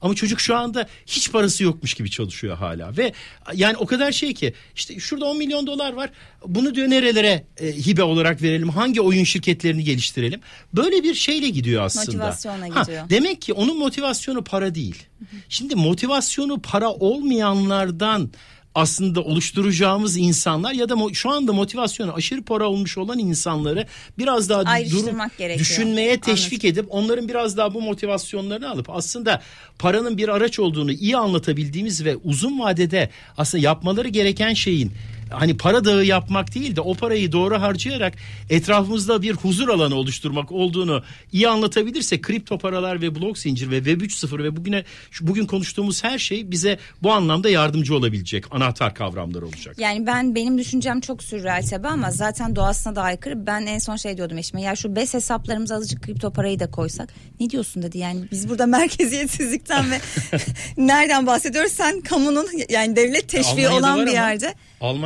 Ama 0.00 0.14
çocuk 0.14 0.40
şu 0.40 0.56
anda 0.56 0.88
hiç 1.06 1.32
parası 1.32 1.64
yokmuş 1.64 1.94
gibi 1.94 2.10
çalışıyor 2.10 2.56
hala 2.56 2.96
ve 2.96 3.12
yani 3.54 3.76
o 3.76 3.86
kadar 3.86 4.12
şey 4.12 4.34
ki 4.34 4.54
işte 4.76 5.00
şurada 5.00 5.24
10 5.24 5.38
milyon 5.38 5.66
dolar 5.66 5.92
var 5.92 6.10
bunu 6.46 6.74
diyor 6.74 6.90
nerelere 6.90 7.44
e, 7.60 7.66
hibe 7.72 8.02
olarak 8.02 8.42
verelim 8.42 8.68
hangi 8.68 9.00
oyun 9.00 9.24
şirketlerini 9.24 9.84
geliştirelim 9.84 10.40
böyle 10.74 11.02
bir 11.02 11.14
şeyle 11.14 11.48
gidiyor 11.48 11.82
aslında. 11.82 12.06
Motivasyonla 12.06 12.76
Ha, 12.76 12.82
gidiyor. 12.82 13.10
demek 13.10 13.42
ki 13.42 13.52
onun 13.52 13.78
motivasyonu 13.78 14.44
para 14.44 14.74
değil. 14.74 15.02
Şimdi 15.48 15.74
motivasyonu 15.74 16.60
para 16.62 16.90
olmayanlardan 16.90 18.30
aslında 18.74 19.20
oluşturacağımız 19.20 20.16
insanlar 20.16 20.72
ya 20.72 20.88
da 20.88 20.96
şu 21.12 21.30
anda 21.30 21.52
motivasyonu 21.52 22.12
aşırı 22.14 22.42
para 22.42 22.68
olmuş 22.68 22.98
olan 22.98 23.18
insanları 23.18 23.86
biraz 24.18 24.48
daha 24.48 24.60
durup 24.90 25.38
gerekiyor. 25.38 25.58
düşünmeye 25.58 26.20
teşvik 26.20 26.64
edip 26.64 26.86
onların 26.88 27.28
biraz 27.28 27.56
daha 27.56 27.74
bu 27.74 27.80
motivasyonlarını 27.82 28.70
alıp 28.70 28.90
aslında 28.90 29.42
paranın 29.78 30.18
bir 30.18 30.28
araç 30.28 30.58
olduğunu 30.58 30.92
iyi 30.92 31.16
anlatabildiğimiz 31.16 32.04
ve 32.04 32.16
uzun 32.16 32.58
vadede 32.60 33.10
aslında 33.36 33.64
yapmaları 33.64 34.08
gereken 34.08 34.54
şeyin 34.54 34.92
hani 35.30 35.56
para 35.56 35.84
dağı 35.84 36.04
yapmak 36.04 36.54
değil 36.54 36.76
de 36.76 36.80
o 36.80 36.94
parayı 36.94 37.32
doğru 37.32 37.60
harcayarak 37.60 38.14
etrafımızda 38.50 39.22
bir 39.22 39.32
huzur 39.32 39.68
alanı 39.68 39.94
oluşturmak 39.94 40.52
olduğunu 40.52 41.02
iyi 41.32 41.48
anlatabilirse 41.48 42.20
kripto 42.20 42.58
paralar 42.58 43.02
ve 43.02 43.14
blok 43.14 43.38
zincir 43.38 43.70
ve 43.70 43.76
web 43.76 44.00
3.0 44.00 44.42
ve 44.42 44.56
bugüne 44.56 44.84
şu 45.10 45.26
bugün 45.26 45.46
konuştuğumuz 45.46 46.04
her 46.04 46.18
şey 46.18 46.50
bize 46.50 46.78
bu 47.02 47.12
anlamda 47.12 47.50
yardımcı 47.50 47.96
olabilecek 47.96 48.44
anahtar 48.50 48.94
kavramlar 48.94 49.42
olacak. 49.42 49.78
Yani 49.78 50.06
ben 50.06 50.34
benim 50.34 50.58
düşüncem 50.58 51.00
çok 51.00 51.22
sürreal 51.22 51.62
tabii 51.70 51.88
ama 51.88 52.10
zaten 52.10 52.56
doğasına 52.56 52.96
da 52.96 53.02
aykırı. 53.02 53.46
Ben 53.46 53.66
en 53.66 53.78
son 53.78 53.96
şey 53.96 54.16
diyordum 54.16 54.38
eşime 54.38 54.62
ya 54.62 54.76
şu 54.76 54.96
BES 54.96 55.14
hesaplarımıza 55.14 55.74
azıcık 55.74 56.02
kripto 56.02 56.32
parayı 56.32 56.58
da 56.60 56.70
koysak. 56.70 57.14
Ne 57.40 57.50
diyorsun 57.50 57.82
dedi 57.82 57.98
yani 57.98 58.20
biz 58.30 58.48
burada 58.48 58.66
merkeziyetsizlikten 59.14 59.90
ve 59.90 60.00
nereden 60.76 61.26
bahsediyoruz? 61.26 61.72
Sen 61.72 62.00
kamunun 62.00 62.46
yani 62.68 62.96
devlet 62.96 63.28
teşviği 63.28 63.68
Almanya'da 63.68 63.94
olan 63.94 64.06
bir 64.06 64.16
ama. 64.16 64.28
yerde. 64.28 64.54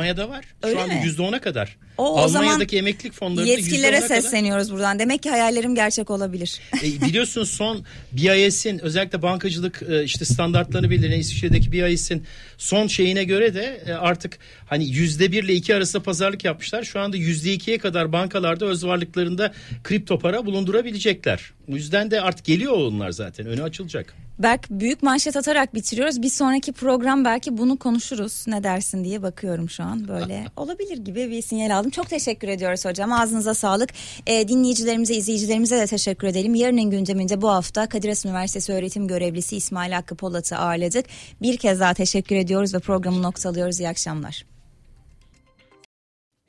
Almanya'da 0.09 0.29
var. 0.29 0.45
Öyle 0.63 0.75
Şu 0.75 0.81
anda 0.81 0.93
mi? 0.93 1.01
yüzde 1.03 1.21
ona 1.21 1.41
kadar. 1.41 1.77
O, 1.97 2.23
o 2.23 2.27
zaman 2.27 2.45
Almanya'daki 2.45 2.77
emeklilik 2.77 3.13
fonlarında 3.13 3.51
yetkililere 3.51 3.97
%10'a 3.97 4.07
kadar- 4.07 4.21
sesleniyoruz 4.21 4.71
buradan. 4.71 4.99
Demek 4.99 5.23
ki 5.23 5.29
hayallerim 5.29 5.75
gerçek 5.75 6.09
olabilir. 6.09 6.59
E, 6.83 7.01
biliyorsun 7.07 7.43
son 7.43 7.85
BIS'in 8.11 8.79
özellikle 8.79 9.21
bankacılık 9.21 9.83
e, 9.89 10.03
işte 10.03 10.25
standartlarını 10.25 10.89
belirleyen 10.89 11.19
İsviçre'deki 11.19 11.71
BIS'in 11.71 12.23
son 12.57 12.87
şeyine 12.87 13.23
göre 13.23 13.53
de 13.53 13.83
e, 13.87 13.91
artık 13.91 14.39
hani 14.67 14.89
yüzde 14.89 15.31
bir 15.31 15.43
ile 15.43 15.53
iki 15.53 15.75
arasında 15.75 16.03
pazarlık 16.03 16.43
yapmışlar. 16.43 16.83
Şu 16.83 16.99
anda 16.99 17.17
yüzde 17.17 17.53
ikiye 17.53 17.77
kadar 17.77 18.11
bankalarda 18.11 18.65
öz 18.65 18.85
varlıklarında 18.85 19.53
kripto 19.83 20.19
para 20.19 20.45
bulundurabilecekler. 20.45 21.51
O 21.71 21.75
yüzden 21.75 22.11
de 22.11 22.21
artık 22.21 22.45
geliyor 22.45 22.73
onlar 22.73 23.11
zaten 23.11 23.45
önü 23.45 23.63
açılacak. 23.63 24.13
Berk 24.39 24.69
büyük 24.69 25.03
manşet 25.03 25.37
atarak 25.37 25.73
bitiriyoruz. 25.73 26.21
Bir 26.21 26.29
sonraki 26.29 26.73
program 26.73 27.25
belki 27.25 27.57
bunu 27.57 27.77
konuşuruz. 27.77 28.45
Ne 28.47 28.63
dersin 28.63 29.03
diye 29.03 29.21
bakıyorum 29.21 29.69
şu 29.69 29.83
an. 29.83 30.07
Böyle 30.07 30.45
olabilir 30.57 30.97
gibi 30.97 31.31
bir 31.31 31.41
sinyal 31.41 31.77
aldım. 31.77 31.91
Çok 31.91 32.09
teşekkür 32.09 32.47
ediyoruz 32.47 32.85
hocam. 32.85 33.13
Ağzınıza 33.13 33.53
sağlık. 33.53 33.89
Ee, 34.27 34.47
dinleyicilerimize, 34.47 35.15
izleyicilerimize 35.15 35.77
de 35.77 35.87
teşekkür 35.87 36.27
edelim. 36.27 36.55
Yarının 36.55 36.89
gündeminde 36.89 37.41
bu 37.41 37.49
hafta 37.49 37.89
Kadir 37.89 38.09
Has 38.09 38.25
Üniversitesi 38.25 38.73
öğretim 38.73 39.07
görevlisi 39.07 39.55
İsmail 39.57 39.91
Hakkı 39.91 40.15
Polat'ı 40.15 40.57
ağırladık. 40.57 41.05
Bir 41.41 41.57
kez 41.57 41.79
daha 41.79 41.93
teşekkür 41.93 42.35
ediyoruz 42.35 42.73
ve 42.73 42.79
programı 42.79 43.23
noktalıyoruz. 43.23 43.79
İyi 43.79 43.89
akşamlar. 43.89 44.45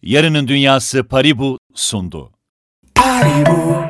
Yarının 0.02 0.48
Dünyası 0.48 1.04
Paribu 1.04 1.58
sundu. 1.74 2.32
Paribu, 2.94 3.84